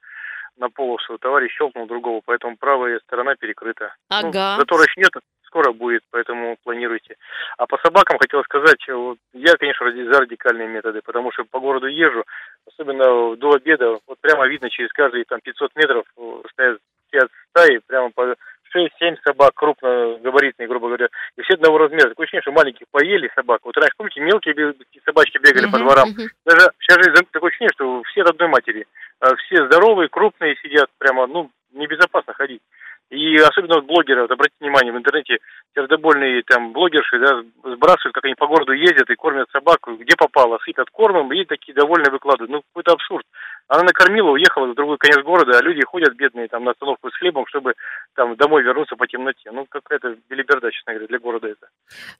на 0.57 0.69
полосу. 0.69 1.17
Товарищ 1.17 1.51
щелкнул 1.55 1.87
другого, 1.87 2.21
поэтому 2.25 2.57
правая 2.57 2.99
сторона 2.99 3.35
перекрыта. 3.35 3.93
Ага. 4.09 4.55
Ну, 4.55 4.59
затора 4.59 4.83
еще 4.83 5.01
нет, 5.01 5.11
скоро 5.55 5.71
будет, 5.71 6.01
поэтому 6.11 6.57
планируйте. 6.63 7.15
А 7.57 7.65
по 7.65 7.77
собакам 7.77 8.17
хотел 8.19 8.43
сказать, 8.43 8.85
вот, 8.89 9.17
я, 9.33 9.55
конечно, 9.55 9.89
за 9.89 10.19
радикальные 10.19 10.67
методы, 10.67 11.01
потому 11.01 11.31
что 11.31 11.45
по 11.45 11.59
городу 11.59 11.87
езжу, 11.87 12.25
особенно 12.67 13.35
до 13.37 13.53
обеда, 13.53 13.99
вот 14.07 14.19
прямо 14.19 14.47
видно 14.47 14.69
через 14.69 14.91
каждые 14.91 15.23
там 15.25 15.39
500 15.41 15.75
метров 15.75 16.05
э, 16.17 16.41
стоят, 16.51 16.79
стоят 17.07 17.29
стаи, 17.51 17.79
прямо 17.87 18.11
по 18.11 18.35
6-7 18.75 19.17
собак 19.23 19.53
крупногабаритные, 19.55 20.67
грубо 20.67 20.87
говоря, 20.87 21.07
и 21.37 21.41
все 21.41 21.53
одного 21.53 21.77
размера. 21.77 22.09
Такое 22.09 22.25
ощущение, 22.25 22.41
что 22.41 22.51
маленьких 22.51 22.87
поели 22.91 23.31
собак. 23.35 23.61
Вот 23.63 23.77
раньше, 23.77 23.93
помните, 23.97 24.19
мелкие 24.19 24.73
собачки 25.05 25.37
бегали 25.37 25.67
uh-huh, 25.67 25.71
по 25.71 25.79
дворам. 25.79 26.09
Uh-huh. 26.09 26.27
Даже 26.45 26.71
сейчас 26.79 26.97
же 27.05 27.13
такое 27.31 27.49
ощущение, 27.49 27.71
что 27.73 28.03
все 28.03 28.21
от 28.21 28.31
одной 28.31 28.49
матери. 28.49 28.85
А 29.25 29.35
все 29.37 29.65
здоровые, 29.65 30.07
крупные 30.07 30.55
сидят, 30.61 30.87
прямо, 30.99 31.25
ну, 31.25 31.49
небезопасно 31.73 32.33
ходить. 32.33 32.61
И 33.09 33.37
особенно 33.37 33.75
вот 33.75 33.85
блогеры, 33.85 34.21
вот 34.21 34.31
обратите 34.31 34.57
внимание, 34.59 34.93
в 34.93 34.97
интернете 34.97 35.39
сердобольные 35.73 36.43
там 36.43 36.73
блогерши, 36.73 37.17
да, 37.17 37.41
сбрасывают, 37.63 38.13
как 38.13 38.25
они 38.25 38.35
по 38.35 38.45
городу 38.45 38.73
ездят 38.73 39.09
и 39.09 39.15
кормят 39.15 39.49
собаку, 39.51 39.95
где 39.95 40.15
попало, 40.15 40.59
сыпят 40.63 40.91
кормом, 40.91 41.33
и 41.33 41.43
такие 41.43 41.73
довольные 41.73 42.11
выкладывают. 42.11 42.51
Ну, 42.51 42.61
какой-то 42.61 42.93
абсурд. 42.93 43.25
Она 43.67 43.83
накормила, 43.83 44.29
уехала 44.29 44.67
в 44.67 44.75
другой 44.75 44.97
конец 44.97 45.23
города, 45.23 45.57
а 45.57 45.61
люди 45.61 45.83
ходят 45.83 46.15
бедные 46.15 46.47
там 46.47 46.63
на 46.63 46.71
остановку 46.71 47.09
с 47.09 47.15
хлебом, 47.17 47.45
чтобы 47.47 47.73
там 48.13 48.35
домой 48.35 48.63
вернуться 48.63 48.95
по 48.95 49.07
темноте. 49.07 49.49
Ну, 49.51 49.65
какая-то 49.67 50.15
белиберда, 50.29 50.71
честно 50.71 50.93
говоря, 50.93 51.07
для 51.07 51.19
города 51.19 51.47
это. 51.47 51.67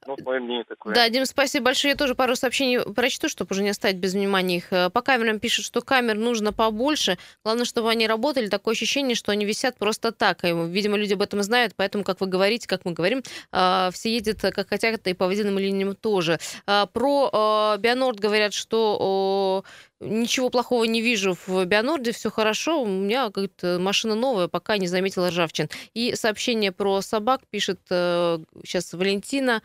Ну, 0.08 0.18
мое 0.26 0.40
мнение 0.40 0.64
такое. 0.64 0.96
Да, 0.96 1.08
Дим, 1.10 1.26
спасибо 1.26 1.66
большое. 1.66 1.92
Я 1.92 1.98
тоже 1.98 2.16
пару 2.16 2.36
сообщений 2.36 2.80
прочту, 2.94 3.30
чтобы 3.30 3.50
уже 3.52 3.62
не 3.62 3.70
оставить 3.70 3.98
без 3.98 4.14
внимания 4.14 4.58
их. 4.58 4.70
По 4.92 5.02
камерам 5.02 5.40
пишут, 5.40 5.66
что 5.66 5.82
камер 5.82 6.16
нужно 6.16 6.52
побольше. 6.52 7.18
Главное, 7.44 7.66
чтобы 7.66 7.92
они 7.92 8.08
работали. 8.08 8.48
Такое 8.48 8.74
ощущение, 8.74 9.16
что 9.16 9.32
они 9.32 9.46
висят 9.46 9.78
просто 9.78 10.12
так. 10.12 10.44
И, 10.44 10.48
видимо, 10.48 10.98
люди 10.98 11.14
об 11.14 11.22
этом 11.22 11.44
знают, 11.44 11.74
поэтому, 11.76 12.04
как 12.04 12.22
вы 12.22 12.28
говорите, 12.28 12.68
как 12.68 12.86
мы 12.86 12.94
говорим, 12.94 13.22
а, 13.52 13.92
все 13.92 14.12
ездят 14.12 14.42
как 14.42 14.70
хотят, 14.70 15.08
и 15.08 15.14
по 15.14 15.28
водяным 15.28 15.60
линиям 15.60 15.96
тоже. 15.96 16.40
Про 16.66 17.78
Бионорд 17.78 18.20
говорят, 18.20 18.54
что 18.54 19.64
ничего 20.06 20.50
плохого 20.50 20.84
не 20.86 21.02
вижу 21.02 21.38
в 21.48 21.66
Бионорде, 21.66 22.12
все 22.12 22.30
хорошо, 22.30 22.82
у 22.82 22.88
меня 22.88 23.30
как-то 23.32 23.78
машина 23.80 24.16
новая, 24.16 24.48
пока 24.48 24.78
не 24.78 24.88
заметила 24.88 25.30
ржавчин. 25.30 25.70
И 25.94 26.16
сообщение 26.16 26.72
про 26.72 27.02
собак 27.02 27.42
пишет 27.50 27.80
сейчас 27.88 28.94
э, 28.94 28.98
Валентина. 28.98 29.62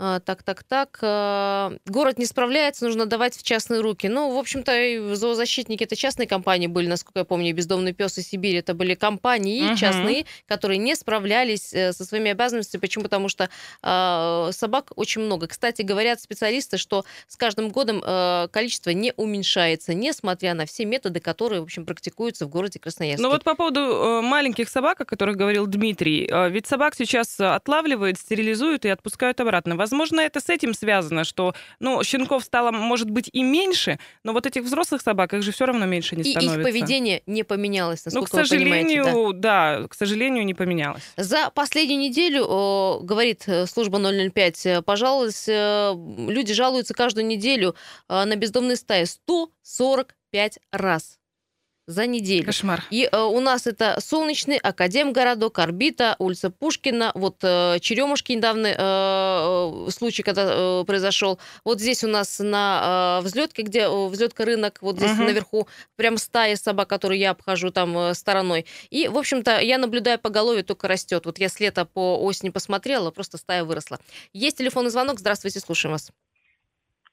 А, 0.00 0.20
так, 0.20 0.44
так, 0.44 0.62
так. 0.62 0.98
А, 1.02 1.72
город 1.86 2.18
не 2.18 2.24
справляется, 2.24 2.84
нужно 2.84 3.06
давать 3.06 3.36
в 3.36 3.42
частные 3.42 3.80
руки. 3.80 4.06
Ну, 4.06 4.32
в 4.32 4.38
общем-то, 4.38 5.16
зоозащитники 5.16 5.82
это 5.82 5.96
частные 5.96 6.28
компании 6.28 6.68
были, 6.68 6.86
насколько 6.86 7.18
я 7.20 7.24
помню, 7.24 7.52
бездомный 7.52 7.92
пес 7.92 8.16
и 8.18 8.22
Сибирь 8.22 8.56
это 8.56 8.74
были 8.74 8.94
компании 8.94 9.70
угу. 9.70 9.76
частные, 9.76 10.26
которые 10.46 10.78
не 10.78 10.94
справлялись 10.94 11.74
э, 11.74 11.92
со 11.92 12.04
своими 12.04 12.30
обязанностями. 12.30 12.80
Почему? 12.80 13.04
Потому 13.04 13.28
что 13.28 13.48
э, 13.82 14.50
собак 14.52 14.92
очень 14.94 15.22
много. 15.22 15.48
Кстати, 15.48 15.82
говорят 15.82 16.20
специалисты, 16.20 16.78
что 16.78 17.04
с 17.26 17.36
каждым 17.36 17.70
годом 17.70 18.00
э, 18.04 18.48
количество 18.52 18.90
не 18.90 19.12
уменьшается, 19.16 19.94
несмотря 19.94 20.54
на 20.54 20.66
все 20.66 20.84
методы, 20.84 21.18
которые, 21.18 21.60
в 21.60 21.64
общем, 21.64 21.84
практикуются 21.84 22.46
в 22.46 22.50
городе 22.50 22.78
Красноярске. 22.78 23.22
Ну 23.22 23.30
вот 23.30 23.42
по 23.42 23.56
поводу 23.56 23.80
э, 23.80 24.20
маленьких 24.20 24.68
собак, 24.68 25.00
о 25.00 25.04
которых 25.04 25.36
говорил 25.36 25.66
Дмитрий, 25.66 26.30
ведь 26.50 26.68
собак 26.68 26.94
сейчас 26.94 27.40
отлавливают, 27.40 28.16
стерилизуют 28.16 28.84
и 28.84 28.90
отпускают 28.90 29.40
обратно 29.40 29.74
Возможно, 29.88 30.20
это 30.20 30.40
с 30.40 30.50
этим 30.50 30.74
связано, 30.74 31.24
что, 31.24 31.54
ну, 31.80 32.02
щенков 32.04 32.44
стало, 32.44 32.70
может 32.70 33.08
быть, 33.08 33.30
и 33.32 33.42
меньше, 33.42 33.98
но 34.22 34.32
вот 34.34 34.44
этих 34.44 34.64
взрослых 34.64 35.00
собак, 35.00 35.32
их 35.32 35.42
же 35.42 35.50
все 35.50 35.64
равно 35.64 35.86
меньше 35.86 36.14
не 36.14 36.24
становится. 36.24 36.56
И 36.56 36.58
их 36.58 36.62
поведение 36.62 37.22
не 37.26 37.42
поменялось, 37.42 38.04
насколько 38.04 38.36
Ну, 38.36 38.42
к 38.42 38.46
сожалению, 38.46 39.04
вы 39.04 39.32
да. 39.32 39.78
да, 39.78 39.88
к 39.88 39.94
сожалению, 39.94 40.44
не 40.44 40.52
поменялось. 40.52 41.02
За 41.16 41.50
последнюю 41.54 41.98
неделю, 42.00 42.44
говорит 43.02 43.44
э, 43.46 43.66
служба 43.66 43.98
005, 43.98 44.66
э, 44.66 44.82
пожалуйста, 44.82 45.94
э, 45.96 46.30
люди 46.30 46.52
жалуются 46.52 46.92
каждую 46.92 47.26
неделю 47.26 47.74
на 48.08 48.36
бездомные 48.36 48.76
стаи 48.76 49.04
145 49.04 50.58
раз. 50.70 51.18
За 51.88 52.06
неделю. 52.06 52.44
Кошмар. 52.44 52.84
И 52.90 53.08
э, 53.10 53.18
у 53.18 53.40
нас 53.40 53.66
это 53.66 53.98
Солнечный, 53.98 54.58
Академгородок, 54.58 55.58
Орбита, 55.58 56.16
улица 56.18 56.50
Пушкина, 56.50 57.12
вот 57.14 57.38
э, 57.42 57.78
Черемушки 57.80 58.32
недавно 58.32 58.66
э, 58.66 59.86
э, 59.86 59.90
случай, 59.90 60.22
когда 60.22 60.42
э, 60.46 60.84
произошел. 60.86 61.40
Вот 61.64 61.80
здесь 61.80 62.04
у 62.04 62.08
нас 62.08 62.38
на 62.40 63.20
э, 63.22 63.24
взлетке, 63.24 63.62
где 63.62 63.80
э, 63.84 64.06
взлетка 64.08 64.44
рынок, 64.44 64.78
вот 64.82 64.98
здесь 64.98 65.12
Мгм. 65.12 65.24
наверху 65.24 65.66
прям 65.96 66.18
стая 66.18 66.56
собак, 66.56 66.88
которую 66.90 67.18
я 67.18 67.30
обхожу 67.30 67.70
там 67.70 67.96
э, 67.96 68.14
стороной. 68.14 68.66
И, 68.90 69.08
в 69.08 69.16
общем-то, 69.16 69.58
я 69.58 69.78
наблюдаю 69.78 70.18
по 70.18 70.28
голове, 70.28 70.62
только 70.62 70.88
растет. 70.88 71.24
Вот 71.24 71.38
я 71.38 71.48
с 71.48 71.58
лета 71.58 71.86
по 71.86 72.22
осени 72.22 72.50
посмотрела, 72.50 73.10
просто 73.10 73.38
стая 73.38 73.64
выросла. 73.64 73.98
Есть 74.34 74.58
телефонный 74.58 74.90
звонок. 74.90 75.18
Здравствуйте, 75.20 75.60
слушаем 75.60 75.92
вас. 75.92 76.12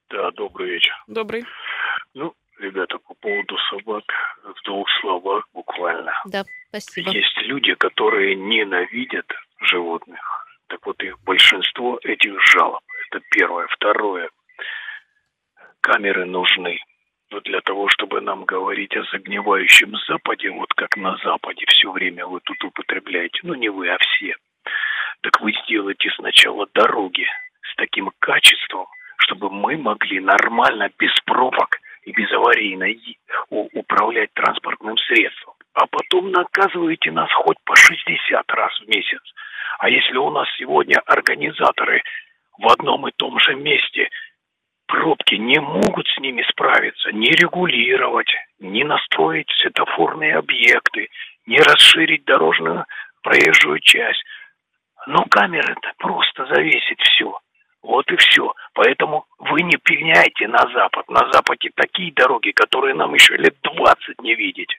Да, 0.10 0.32
добрый 0.32 0.70
вечер. 0.72 0.92
Добрый. 1.08 1.46
Ну, 2.14 2.34
ребята, 2.60 2.98
по 3.00 3.14
поводу 3.16 3.58
собак, 3.70 4.04
в 4.44 4.64
двух 4.66 4.88
словах 5.02 5.48
буквально. 5.54 6.14
Да, 6.26 6.44
спасибо. 6.70 7.12
Есть 7.12 7.38
люди, 7.44 7.74
которые 7.76 8.36
ненавидят 8.36 9.32
животных. 9.60 10.48
Так 10.68 10.86
вот, 10.86 11.02
их 11.04 11.20
большинство 11.24 12.00
этих 12.04 12.42
жалоб. 12.42 12.82
Это 13.10 13.24
первое. 13.32 13.68
Второе. 13.68 14.30
Камеры 15.82 16.26
нужны. 16.26 16.80
Но 17.32 17.40
для 17.42 17.62
того, 17.62 17.90
чтобы 17.90 18.22
нам 18.22 18.46
говорить 18.46 18.96
о 18.96 19.04
загнивающем 19.12 19.96
Западе, 20.08 20.52
вот 20.52 20.72
как 20.74 20.96
на 20.96 21.18
Западе 21.18 21.66
все 21.68 21.92
время 21.92 22.26
вы 22.26 22.40
тут 22.42 22.64
употребляете, 22.64 23.40
ну 23.44 23.56
не 23.56 23.70
вы, 23.70 23.90
а 23.90 23.98
все, 23.98 24.36
так 25.22 25.42
вы 25.42 25.54
сделайте 25.64 26.10
сначала 26.12 26.68
дороги 26.74 27.26
с 27.64 27.76
таким 27.78 28.12
качеством, 28.20 28.86
чтобы 29.18 29.50
мы 29.50 29.76
могли 29.76 30.20
нормально, 30.20 30.90
без 31.00 31.12
пробок 31.26 31.80
и 32.06 32.12
безаварийно 32.12 32.88
управлять 33.50 34.34
транспортным 34.34 34.98
средством. 34.98 35.56
А 35.74 35.88
потом 35.88 36.32
наказываете 36.32 37.12
нас 37.12 37.32
хоть 37.34 37.58
по 37.66 37.76
60 37.76 38.52
раз 38.54 38.80
в 38.80 38.88
месяц. 38.88 39.22
А 39.80 39.90
если 39.90 40.16
у 40.18 40.30
нас 40.30 40.48
сегодня 40.58 41.00
организаторы 41.06 42.02
в 42.58 42.72
одном 42.72 43.08
и 43.08 43.12
том 43.18 43.38
же 43.40 43.56
месте 43.56 44.10
пробки 44.88 45.36
не 45.36 45.60
могут 45.60 46.08
с 46.08 46.18
ними 46.20 46.46
справиться, 46.50 47.12
не 47.12 47.32
регулировать, 47.32 48.32
не 48.60 48.84
настроить 48.84 49.50
светофорные 49.62 50.36
объекты, 50.36 51.10
не 51.46 51.58
расширить 51.58 52.24
дорожную 52.24 52.86
проезжую 53.22 53.80
часть. 53.80 54.24
Но 55.08 55.26
камеры-то 55.26 55.92
просто 55.98 56.46
завесит 56.46 57.00
все. 57.02 57.38
Вот 57.86 58.12
и 58.12 58.16
все. 58.18 58.52
Поэтому 58.74 59.26
вы 59.38 59.62
не 59.62 59.78
пеняйте 59.78 60.48
на 60.48 60.64
Запад. 60.74 61.08
На 61.08 61.32
Западе 61.32 61.70
такие 61.76 62.12
дороги, 62.14 62.52
которые 62.52 62.96
нам 62.96 63.14
еще 63.14 63.38
лет 63.38 63.56
20 63.62 64.22
не 64.22 64.34
видеть. 64.34 64.76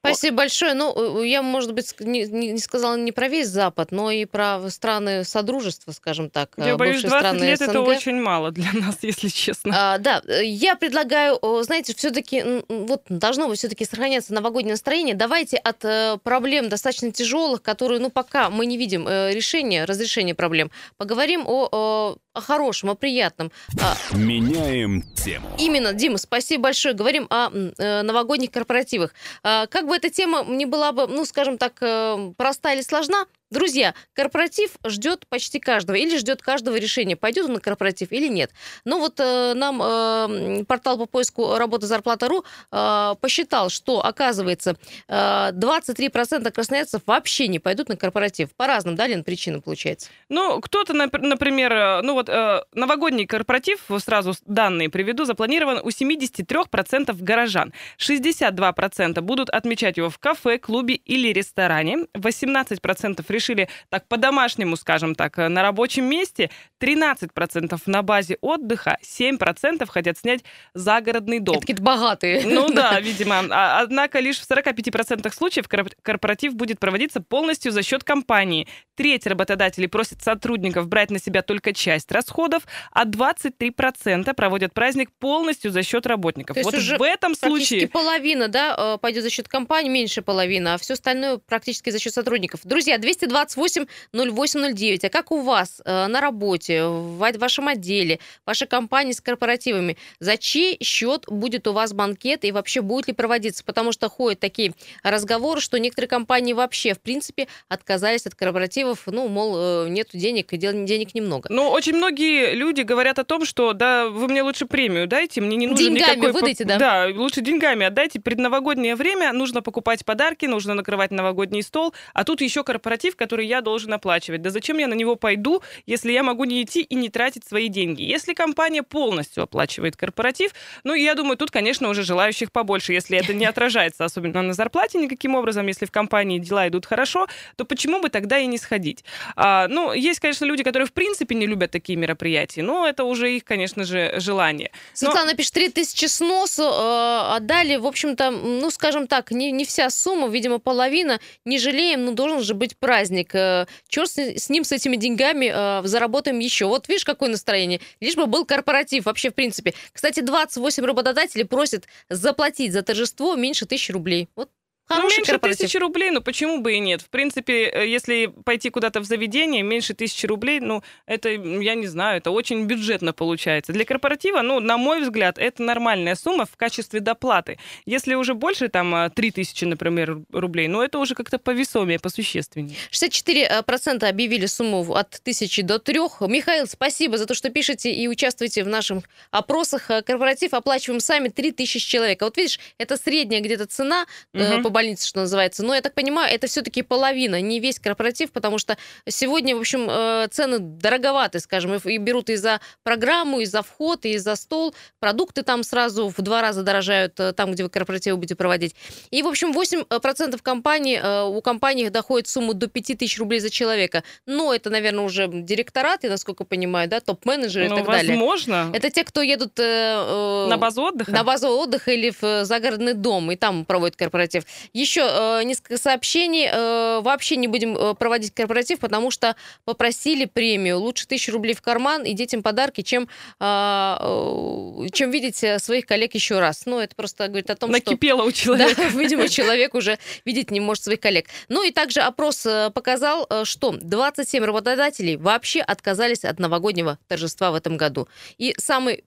Спасибо 0.00 0.38
большое. 0.38 0.74
Ну, 0.74 1.22
э, 1.22 1.26
я, 1.26 1.42
может 1.42 1.72
быть, 1.74 1.94
не, 2.00 2.26
не- 2.26 2.58
сказала 2.58 2.96
не 2.96 3.12
про 3.12 3.28
весь 3.28 3.48
Запад, 3.48 3.92
но 3.92 4.10
и 4.10 4.24
про 4.24 4.60
страны 4.70 5.24
Содружества, 5.24 5.92
скажем 5.92 6.30
так. 6.30 6.50
Я 6.56 6.70
э, 6.70 6.76
боюсь, 6.76 7.02
бывшие 7.02 7.10
20 7.10 7.26
страны 7.26 7.44
лет 7.44 7.60
это 7.60 7.72
СНГ. 7.72 7.88
очень 7.88 8.20
мало 8.20 8.50
для 8.50 8.72
нас, 8.74 8.98
если 9.02 9.28
честно. 9.28 9.72
А, 9.94 9.98
да, 9.98 10.22
э, 10.26 10.44
я 10.44 10.76
предлагаю, 10.76 11.38
э, 11.40 11.62
знаете, 11.62 11.94
все-таки 11.94 12.62
вот 12.68 13.02
должно 13.08 13.48
быть 13.48 13.58
все-таки 13.58 13.84
сохраняться 13.84 14.32
новогоднее 14.34 14.72
настроение. 14.74 15.14
Давайте 15.14 15.56
от 15.56 15.84
э, 15.84 16.18
проблем 16.22 16.68
достаточно 16.68 17.12
тяжелых, 17.12 17.62
которые, 17.62 18.00
ну, 18.00 18.10
пока 18.10 18.50
мы 18.50 18.66
не 18.66 18.76
видим 18.76 19.06
э, 19.08 19.32
решения, 19.32 19.84
разрешения 19.84 20.34
проблем, 20.34 20.70
поговорим 20.96 21.44
о, 21.46 22.16
э, 22.16 22.18
о 22.34 22.40
хорошем, 22.40 22.90
о 22.90 22.94
приятном. 22.94 23.50
А, 23.80 23.96
Меняем 24.16 25.02
тему. 25.14 25.48
Именно, 25.58 25.92
Дима, 25.92 26.18
спасибо 26.18 26.64
большое. 26.64 26.94
Говорим 26.94 27.26
о 27.30 27.50
э, 27.50 28.02
новогодних 28.02 28.50
корпоративах. 28.50 29.14
А, 29.60 29.66
Как 29.66 29.86
бы 29.86 29.96
эта 29.96 30.10
тема 30.10 30.44
не 30.44 30.66
была 30.66 30.92
бы, 30.92 31.06
ну, 31.06 31.24
скажем 31.24 31.58
так, 31.58 31.74
э, 31.82 32.32
проста 32.36 32.72
или 32.72 32.82
сложна, 32.82 33.26
друзья, 33.50 33.94
корпоратив 34.14 34.72
ждет 34.86 35.26
почти 35.28 35.58
каждого 35.60 35.96
или 35.96 36.16
ждет 36.18 36.42
каждого 36.42 36.76
решения, 36.76 37.16
пойдет 37.16 37.46
он 37.46 37.54
на 37.54 37.60
корпоратив 37.60 38.12
или 38.12 38.28
нет. 38.28 38.50
Но 38.84 38.98
вот 38.98 39.18
э, 39.18 39.54
нам 39.54 39.82
э, 39.82 40.64
портал 40.64 40.98
по 40.98 41.06
поиску 41.06 41.56
работы 41.56 41.86
зарплата.ру 41.86 42.44
э, 42.72 43.14
посчитал, 43.20 43.70
что, 43.70 44.04
оказывается, 44.04 44.76
э, 45.08 45.14
23% 45.52 46.50
красноярцев 46.50 47.02
вообще 47.06 47.48
не 47.48 47.58
пойдут 47.58 47.88
на 47.88 47.96
корпоратив. 47.96 48.50
По 48.56 48.66
разным, 48.66 48.96
да, 48.96 49.06
Лен, 49.06 49.24
причинам 49.24 49.62
получается? 49.62 50.08
Ну, 50.28 50.60
кто-то, 50.60 50.92
нап- 50.92 51.18
например, 51.18 51.72
э, 51.72 52.02
ну 52.02 52.14
вот 52.14 52.28
э, 52.28 52.62
новогодний 52.74 53.26
корпоратив, 53.26 53.80
сразу 53.98 54.34
данные 54.46 54.88
приведу, 54.90 55.24
запланирован 55.24 55.80
у 55.82 55.88
73% 55.88 57.16
горожан. 57.20 57.72
62% 57.98 59.20
будут 59.20 59.50
отмечать 59.50 59.96
его 59.96 60.10
в 60.10 60.18
кафе, 60.18 60.58
клубе 60.58 60.94
или 60.94 61.32
ресторане. 61.32 62.06
18% 62.14 63.24
решили 63.40 63.68
так 63.88 64.06
по-домашнему, 64.06 64.76
скажем 64.76 65.14
так, 65.14 65.38
э, 65.38 65.48
на 65.48 65.62
рабочем 65.62 66.04
месте. 66.04 66.50
13% 66.80 67.80
на 67.86 68.02
базе 68.02 68.36
отдыха. 68.40 68.98
7% 69.02 69.88
хотят 69.88 70.18
снять 70.18 70.44
загородный 70.74 71.40
дом. 71.40 71.54
Это 71.56 71.60
какие-то 71.62 71.82
богатые. 71.82 72.42
Ну 72.46 72.68
да, 72.68 73.00
видимо. 73.00 73.40
А- 73.50 73.80
Однако 73.80 74.20
лишь 74.20 74.38
в 74.38 74.48
45% 74.48 75.32
случаев 75.34 75.66
корп- 75.68 75.92
корпоратив 76.02 76.54
будет 76.54 76.78
проводиться 76.78 77.20
полностью 77.20 77.72
за 77.72 77.82
счет 77.82 78.04
компании. 78.04 78.66
Треть 78.94 79.26
работодателей 79.26 79.88
просит 79.88 80.22
сотрудников 80.22 80.86
брать 80.88 81.10
на 81.10 81.18
себя 81.18 81.42
только 81.42 81.72
часть 81.72 82.12
расходов, 82.12 82.64
а 82.92 83.04
23% 83.04 84.34
проводят 84.34 84.74
праздник 84.74 85.10
полностью 85.18 85.70
за 85.70 85.82
счет 85.82 86.06
работников. 86.06 86.56
То 86.56 86.62
Вот 86.62 86.74
уже 86.74 86.98
в 86.98 87.02
этом 87.02 87.34
случае... 87.34 87.88
половина, 87.88 88.48
да, 88.48 88.74
э, 88.76 88.98
пойдет 88.98 89.22
за 89.22 89.30
счет 89.30 89.48
компании, 89.48 89.88
меньше 89.90 90.22
половины, 90.22 90.68
а 90.68 90.78
все 90.78 90.94
остальное 90.94 91.38
практически 91.38 91.90
за 91.90 91.98
счет 91.98 92.12
сотрудников. 92.12 92.60
Друзья, 92.64 92.98
228-0809. 93.30 95.06
А 95.06 95.08
как 95.08 95.30
у 95.32 95.42
вас 95.42 95.80
э, 95.84 96.06
на 96.06 96.20
работе, 96.20 96.84
в 96.84 97.18
ва- 97.18 97.38
вашем 97.38 97.68
отделе, 97.68 98.18
вашей 98.46 98.66
компании 98.66 99.12
с 99.12 99.20
корпоративами? 99.20 99.96
За 100.18 100.36
чей 100.36 100.78
счет 100.82 101.24
будет 101.28 101.66
у 101.68 101.72
вас 101.72 101.92
банкет 101.92 102.44
и 102.44 102.52
вообще 102.52 102.80
будет 102.80 103.08
ли 103.08 103.12
проводиться? 103.12 103.64
Потому 103.64 103.92
что 103.92 104.08
ходят 104.08 104.40
такие 104.40 104.72
разговоры, 105.02 105.60
что 105.60 105.78
некоторые 105.78 106.08
компании 106.08 106.52
вообще, 106.52 106.94
в 106.94 107.00
принципе, 107.00 107.46
отказались 107.68 108.26
от 108.26 108.34
корпоративов, 108.34 109.02
ну, 109.06 109.28
мол, 109.28 109.56
э, 109.56 109.88
нету 109.88 110.16
денег, 110.16 110.52
и 110.52 110.56
денег 110.56 111.14
немного. 111.14 111.48
Ну, 111.50 111.68
очень 111.68 111.94
многие 111.94 112.54
люди 112.54 112.82
говорят 112.82 113.18
о 113.18 113.24
том, 113.24 113.44
что 113.44 113.72
да, 113.72 114.08
вы 114.08 114.28
мне 114.28 114.42
лучше 114.42 114.66
премию 114.66 115.06
дайте, 115.06 115.40
мне 115.40 115.56
не 115.56 115.66
нужен 115.66 115.94
Деньгами 115.94 116.16
никакой... 116.16 116.32
выдайте, 116.32 116.64
да? 116.64 116.78
Да, 116.78 117.06
лучше 117.14 117.40
деньгами 117.40 117.86
отдайте. 117.86 118.20
Предновогоднее 118.20 118.96
время 118.96 119.32
нужно 119.32 119.62
покупать 119.62 120.04
подарки, 120.04 120.46
нужно 120.46 120.74
накрывать 120.74 121.10
новогодний 121.10 121.62
стол, 121.62 121.94
а 122.14 122.24
тут 122.24 122.40
еще 122.40 122.64
корпоратив, 122.64 123.16
который 123.20 123.46
я 123.46 123.60
должен 123.60 123.92
оплачивать. 123.92 124.42
Да 124.42 124.50
зачем 124.50 124.78
я 124.78 124.88
на 124.88 124.94
него 124.94 125.16
пойду, 125.16 125.62
если 125.86 126.10
я 126.12 126.22
могу 126.22 126.44
не 126.44 126.62
идти 126.62 126.80
и 126.82 126.94
не 126.94 127.10
тратить 127.10 127.44
свои 127.44 127.68
деньги? 127.68 128.02
Если 128.02 128.34
компания 128.34 128.82
полностью 128.82 129.42
оплачивает 129.42 129.96
корпоратив, 129.96 130.52
ну, 130.84 130.94
я 130.94 131.14
думаю, 131.14 131.36
тут, 131.36 131.50
конечно, 131.50 131.88
уже 131.88 132.02
желающих 132.02 132.50
побольше. 132.50 132.92
Если 132.94 133.18
это 133.18 133.34
не 133.34 133.44
отражается 133.44 134.04
особенно 134.04 134.42
на 134.42 134.54
зарплате 134.54 134.98
никаким 134.98 135.34
образом, 135.34 135.66
если 135.66 135.86
в 135.86 135.90
компании 135.90 136.38
дела 136.38 136.66
идут 136.68 136.86
хорошо, 136.86 137.26
то 137.56 137.64
почему 137.64 138.00
бы 138.00 138.08
тогда 138.08 138.38
и 138.38 138.46
не 138.46 138.56
сходить? 138.58 139.04
А, 139.36 139.68
ну, 139.68 139.92
есть, 139.92 140.20
конечно, 140.20 140.46
люди, 140.46 140.62
которые 140.62 140.86
в 140.86 140.92
принципе 140.92 141.34
не 141.34 141.46
любят 141.46 141.70
такие 141.70 141.96
мероприятия, 141.96 142.62
но 142.62 142.86
это 142.86 143.04
уже 143.04 143.36
их, 143.36 143.44
конечно 143.44 143.84
же, 143.84 144.14
желание. 144.16 144.70
Но- 144.72 145.10
Светлана 145.10 145.34
пишет, 145.34 145.52
3000 145.54 146.06
сносу 146.06 146.62
э, 146.62 147.36
отдали, 147.36 147.76
в 147.76 147.86
общем-то, 147.86 148.30
ну, 148.30 148.70
скажем 148.70 149.06
так, 149.06 149.30
не, 149.30 149.52
не 149.52 149.64
вся 149.64 149.90
сумма, 149.90 150.28
видимо, 150.28 150.58
половина. 150.58 151.20
Не 151.44 151.58
жалеем, 151.58 152.04
ну, 152.04 152.12
должен 152.14 152.40
же 152.40 152.54
быть 152.54 152.76
праздник. 152.78 153.09
Э, 153.10 153.66
черт 153.88 154.10
с, 154.10 154.18
с 154.18 154.48
ним, 154.48 154.64
с 154.64 154.72
этими 154.72 154.96
деньгами, 154.96 155.50
э, 155.52 155.86
заработаем 155.86 156.38
еще. 156.38 156.66
Вот 156.66 156.88
видишь, 156.88 157.04
какое 157.04 157.28
настроение. 157.28 157.80
Лишь 158.00 158.16
бы 158.16 158.26
был 158.26 158.44
корпоратив 158.44 159.06
вообще, 159.06 159.30
в 159.30 159.34
принципе. 159.34 159.74
Кстати, 159.92 160.20
28 160.20 160.84
работодателей 160.84 161.44
просят 161.44 161.86
заплатить 162.08 162.72
за 162.72 162.82
торжество 162.82 163.34
меньше 163.36 163.66
тысячи 163.66 163.92
рублей. 163.92 164.28
Вот 164.36 164.50
Ну, 164.90 164.96
хороший 164.96 165.18
меньше 165.18 165.32
корпоратив. 165.32 165.58
тысячи 165.60 165.76
рублей, 165.76 166.10
ну 166.10 166.20
почему 166.20 166.60
бы 166.60 166.74
и 166.74 166.80
нет? 166.80 167.00
В 167.00 167.08
принципе, 167.08 167.68
э, 167.68 167.88
если 167.88 168.26
пойти 168.26 168.70
куда-то 168.70 169.00
в 169.00 169.04
заведение, 169.04 169.62
меньше 169.62 169.94
тысячи 169.94 170.26
рублей, 170.26 170.60
ну, 170.60 170.82
это, 171.06 171.28
я 171.30 171.74
не 171.74 171.86
знаю, 171.86 172.18
это 172.18 172.30
очень 172.30 172.64
бюджетно 172.66 173.12
получается. 173.12 173.72
Для 173.72 173.84
корпоратива, 173.84 174.42
ну, 174.42 174.60
на 174.60 174.76
мой 174.76 175.00
взгляд, 175.02 175.38
это 175.38 175.62
нормальная 175.62 176.14
сумма 176.16 176.44
в 176.44 176.56
качестве 176.56 177.00
доплаты. 177.00 177.58
Если 177.86 178.14
уже 178.14 178.34
больше, 178.34 178.68
там, 178.68 179.10
3 179.10 179.30
тысячи, 179.30 179.64
например, 179.64 180.18
рублей, 180.32 180.68
ну, 180.68 180.82
это 180.82 180.98
уже 180.98 181.14
как-то 181.14 181.38
повесомее, 181.38 181.98
посущественнее. 181.98 182.76
64% 182.90 184.04
объявили 184.08 184.46
сумму 184.46 184.94
от 184.94 185.20
тысячи 185.22 185.62
до 185.62 185.78
трех. 185.78 186.20
Михаил, 186.20 186.66
спасибо 186.66 187.16
за 187.18 187.26
то, 187.26 187.34
что 187.34 187.50
пишете 187.50 187.92
и 187.92 188.08
участвуете 188.08 188.64
в 188.64 188.68
наших 188.68 188.98
опросах. 189.30 189.90
Э, 189.90 190.02
Корпоратив 190.02 190.54
оплачиваем 190.54 191.00
сами 191.00 191.28
3000 191.28 191.78
человек. 191.88 192.22
А 192.22 192.24
вот 192.26 192.36
видишь, 192.36 192.58
это 192.78 192.96
средняя 192.96 193.40
где-то 193.40 193.66
цена 193.66 194.06
э, 194.32 194.54
Мгм. 194.54 194.62
по 194.62 194.70
больнице, 194.80 195.06
что 195.06 195.20
называется. 195.20 195.62
Но 195.62 195.74
я 195.74 195.82
так 195.82 195.94
понимаю, 195.94 196.34
это 196.34 196.46
все-таки 196.46 196.82
половина, 196.82 197.40
не 197.40 197.60
весь 197.60 197.78
корпоратив, 197.78 198.32
потому 198.32 198.58
что 198.58 198.78
сегодня, 199.06 199.54
в 199.54 199.60
общем, 199.60 199.86
э, 199.90 200.28
цены 200.30 200.58
дороговаты, 200.58 201.38
скажем, 201.40 201.74
и 201.74 201.98
берут 201.98 202.30
и 202.30 202.36
за 202.36 202.60
программу, 202.82 203.40
и 203.40 203.44
за 203.44 203.62
вход, 203.62 204.06
и 204.06 204.16
за 204.18 204.36
стол. 204.36 204.74
Продукты 204.98 205.42
там 205.42 205.62
сразу 205.64 206.08
в 206.08 206.22
два 206.22 206.40
раза 206.40 206.62
дорожают, 206.62 207.20
э, 207.20 207.32
там, 207.32 207.52
где 207.52 207.62
вы 207.62 207.68
корпоративы 207.68 208.16
будете 208.16 208.36
проводить. 208.36 208.74
И, 209.10 209.22
в 209.22 209.26
общем, 209.26 209.52
8% 209.52 210.40
компаний, 210.42 210.98
э, 211.02 211.24
у 211.24 211.42
компаний 211.42 211.90
доходит 211.90 212.28
сумма 212.28 212.54
до 212.54 212.66
5000 212.66 213.18
рублей 213.18 213.40
за 213.40 213.50
человека. 213.50 214.02
Но 214.26 214.54
это, 214.54 214.70
наверное, 214.70 215.04
уже 215.04 215.28
директорат, 215.28 216.04
я 216.04 216.10
насколько 216.10 216.44
понимаю, 216.44 216.88
да, 216.88 217.00
топ-менеджеры 217.00 217.68
ну, 217.68 217.74
и 217.74 217.78
так 217.78 217.86
далее. 217.86 218.12
возможно. 218.12 218.70
Это 218.72 218.90
те, 218.90 219.04
кто 219.04 219.20
едут... 219.20 219.58
Э, 219.58 220.46
на 220.48 220.56
базу 220.56 220.82
отдыха? 220.82 221.10
На 221.10 221.22
базу 221.22 221.48
отдыха 221.48 221.90
или 221.92 222.12
в 222.18 222.44
загородный 222.44 222.94
дом, 222.94 223.30
и 223.30 223.36
там 223.36 223.64
проводят 223.66 223.96
корпоратив. 223.96 224.44
Еще 224.72 225.02
э, 225.02 225.42
несколько 225.44 225.78
сообщений. 225.78 226.48
Э, 226.50 227.00
вообще 227.00 227.36
не 227.36 227.48
будем 227.48 227.76
э, 227.76 227.94
проводить 227.94 228.34
корпоратив, 228.34 228.80
потому 228.80 229.10
что 229.10 229.36
попросили 229.64 230.24
премию. 230.24 230.78
Лучше 230.78 231.06
тысячу 231.06 231.32
рублей 231.32 231.54
в 231.54 231.62
карман 231.62 232.04
и 232.04 232.12
детям 232.12 232.42
подарки, 232.42 232.82
чем, 232.82 233.04
э, 233.04 233.06
э, 233.40 234.86
чем 234.92 235.10
видеть 235.10 235.44
своих 235.62 235.86
коллег 235.86 236.14
еще 236.14 236.38
раз. 236.38 236.62
Ну, 236.66 236.78
это 236.78 236.94
просто 236.94 237.28
говорит 237.28 237.50
о 237.50 237.56
том, 237.56 237.70
Накипело 237.70 238.20
что... 238.20 238.28
у 238.28 238.32
человека. 238.32 238.74
Да, 238.76 238.88
видимо, 238.88 239.28
человек 239.28 239.74
уже 239.74 239.98
видеть 240.24 240.50
не 240.50 240.60
может 240.60 240.84
своих 240.84 241.00
коллег. 241.00 241.26
Ну 241.48 241.64
и 241.64 241.70
также 241.70 242.00
опрос 242.00 242.44
э, 242.46 242.70
показал, 242.70 243.26
э, 243.28 243.44
что 243.44 243.72
27 243.72 244.44
работодателей 244.44 245.16
вообще 245.16 245.60
отказались 245.60 246.24
от 246.24 246.38
новогоднего 246.38 246.98
торжества 247.08 247.50
в 247.50 247.54
этом 247.54 247.76
году. 247.76 248.08
И 248.38 248.54
самый 248.58 249.04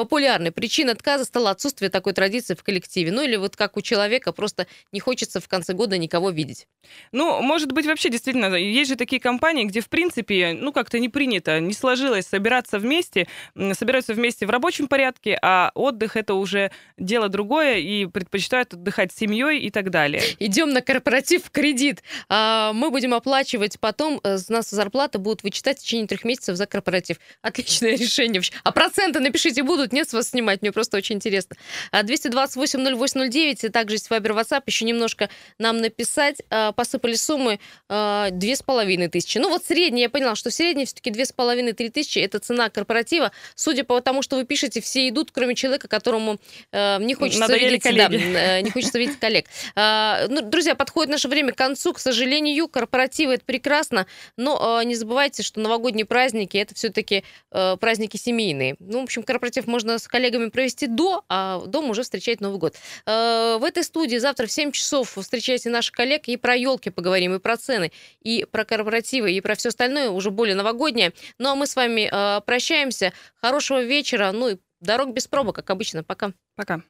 популярной 0.00 0.50
причиной 0.50 0.94
отказа 0.94 1.26
стало 1.26 1.50
отсутствие 1.50 1.90
такой 1.90 2.14
традиции 2.14 2.54
в 2.54 2.62
коллективе. 2.62 3.12
Ну 3.12 3.22
или 3.22 3.36
вот 3.36 3.54
как 3.54 3.76
у 3.76 3.82
человека 3.82 4.32
просто 4.32 4.66
не 4.92 5.00
хочется 5.00 5.40
в 5.40 5.48
конце 5.48 5.74
года 5.74 5.98
никого 5.98 6.30
видеть. 6.30 6.66
Ну, 7.12 7.42
может 7.42 7.72
быть, 7.72 7.84
вообще 7.84 8.08
действительно, 8.08 8.54
есть 8.54 8.88
же 8.88 8.96
такие 8.96 9.20
компании, 9.20 9.64
где, 9.64 9.82
в 9.82 9.90
принципе, 9.90 10.56
ну 10.58 10.72
как-то 10.72 10.98
не 10.98 11.10
принято, 11.10 11.60
не 11.60 11.74
сложилось 11.74 12.26
собираться 12.26 12.78
вместе, 12.78 13.28
собираются 13.74 14.14
вместе 14.14 14.46
в 14.46 14.50
рабочем 14.50 14.88
порядке, 14.88 15.38
а 15.42 15.70
отдых 15.74 16.16
это 16.16 16.32
уже 16.32 16.70
дело 16.96 17.28
другое, 17.28 17.76
и 17.76 18.06
предпочитают 18.06 18.72
отдыхать 18.72 19.12
с 19.12 19.16
семьей 19.16 19.60
и 19.60 19.70
так 19.70 19.90
далее. 19.90 20.22
Идем 20.38 20.72
на 20.72 20.80
корпоратив 20.80 21.44
в 21.44 21.50
кредит. 21.50 22.02
А, 22.30 22.72
мы 22.72 22.90
будем 22.90 23.12
оплачивать 23.12 23.78
потом, 23.78 24.18
э, 24.24 24.38
с 24.38 24.48
нас 24.48 24.70
зарплата 24.70 25.18
будут 25.18 25.42
вычитать 25.42 25.78
в 25.78 25.82
течение 25.82 26.06
трех 26.06 26.24
месяцев 26.24 26.56
за 26.56 26.64
корпоратив. 26.64 27.18
Отличное 27.42 27.96
решение. 27.98 28.40
А 28.64 28.72
проценты 28.72 29.20
напишите 29.20 29.62
будут? 29.62 29.89
Тут 29.90 29.92
нет 29.92 30.08
с 30.08 30.12
вас 30.12 30.30
снимать, 30.30 30.62
мне 30.62 30.72
просто 30.72 30.96
очень 30.96 31.16
интересно. 31.16 31.56
228-08-09, 31.92 33.70
также 33.70 33.96
есть 33.96 34.08
Вайбер, 34.10 34.32
WhatsApp, 34.32 34.62
еще 34.66 34.84
немножко 34.84 35.28
нам 35.58 35.78
написать. 35.78 36.42
А, 36.50 36.72
посыпали 36.72 37.14
суммы 37.14 37.58
а, 37.88 38.30
две 38.30 38.56
с 38.56 38.62
половиной 38.62 39.08
тысячи. 39.08 39.38
Ну 39.38 39.48
вот 39.48 39.64
средняя, 39.64 40.04
я 40.04 40.10
поняла, 40.10 40.34
что 40.36 40.50
в 40.50 40.52
среднем 40.52 40.86
все-таки 40.86 41.10
две 41.10 41.24
с 41.24 41.32
половиной-три 41.32 41.90
тысячи 41.90 42.18
это 42.18 42.38
цена 42.38 42.70
корпоратива. 42.70 43.32
Судя 43.54 43.84
по 43.84 44.00
тому, 44.00 44.22
что 44.22 44.36
вы 44.36 44.44
пишете, 44.44 44.80
все 44.80 45.08
идут, 45.08 45.30
кроме 45.32 45.54
человека, 45.54 45.88
которому 45.88 46.38
э, 46.72 47.02
не 47.02 47.14
хочется 47.14 47.40
Надоели 47.40 47.64
видеть... 47.64 47.82
коллеги. 47.82 48.32
Да, 48.32 48.58
э, 48.58 48.60
не 48.60 48.70
хочется 48.70 48.98
видеть 48.98 49.18
коллег. 49.18 49.46
А, 49.74 50.26
ну, 50.28 50.40
друзья, 50.42 50.74
подходит 50.74 51.10
наше 51.10 51.28
время 51.28 51.52
к 51.52 51.56
концу. 51.56 51.92
К 51.92 51.98
сожалению, 51.98 52.68
корпоративы 52.68 53.34
это 53.34 53.44
прекрасно, 53.44 54.06
но 54.36 54.82
не 54.82 54.94
забывайте, 54.94 55.42
что 55.42 55.60
новогодние 55.60 56.04
праздники 56.04 56.56
это 56.56 56.74
все-таки 56.74 57.24
э, 57.50 57.76
праздники 57.80 58.16
семейные. 58.16 58.76
Ну, 58.78 59.00
в 59.00 59.04
общем, 59.04 59.22
корпоратив 59.22 59.66
можно 59.70 59.98
с 59.98 60.06
коллегами 60.06 60.50
провести 60.50 60.86
до, 60.86 61.24
а 61.28 61.60
дома 61.66 61.90
уже 61.90 62.02
встречать 62.02 62.40
Новый 62.40 62.58
год. 62.58 62.76
Э, 63.06 63.56
в 63.58 63.64
этой 63.64 63.84
студии 63.84 64.18
завтра 64.18 64.46
в 64.46 64.52
7 64.52 64.72
часов 64.72 65.16
встречайте 65.16 65.70
наших 65.70 65.94
коллег 65.94 66.28
и 66.28 66.36
про 66.36 66.54
елки 66.54 66.90
поговорим, 66.90 67.34
и 67.34 67.38
про 67.38 67.56
цены, 67.56 67.92
и 68.20 68.44
про 68.50 68.64
корпоративы, 68.64 69.32
и 69.32 69.40
про 69.40 69.54
все 69.54 69.70
остальное, 69.70 70.10
уже 70.10 70.30
более 70.30 70.54
новогоднее. 70.54 71.12
Ну 71.38 71.50
а 71.50 71.54
мы 71.54 71.66
с 71.66 71.76
вами 71.76 72.10
э, 72.10 72.40
прощаемся. 72.42 73.12
Хорошего 73.40 73.82
вечера, 73.82 74.32
ну 74.32 74.48
и 74.48 74.56
дорог 74.80 75.12
без 75.12 75.26
пробок, 75.26 75.56
как 75.56 75.70
обычно. 75.70 76.04
Пока. 76.04 76.32
Пока. 76.56 76.82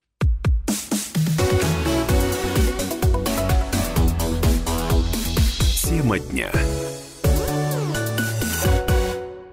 Тема 5.83 6.19
дня. 6.19 6.51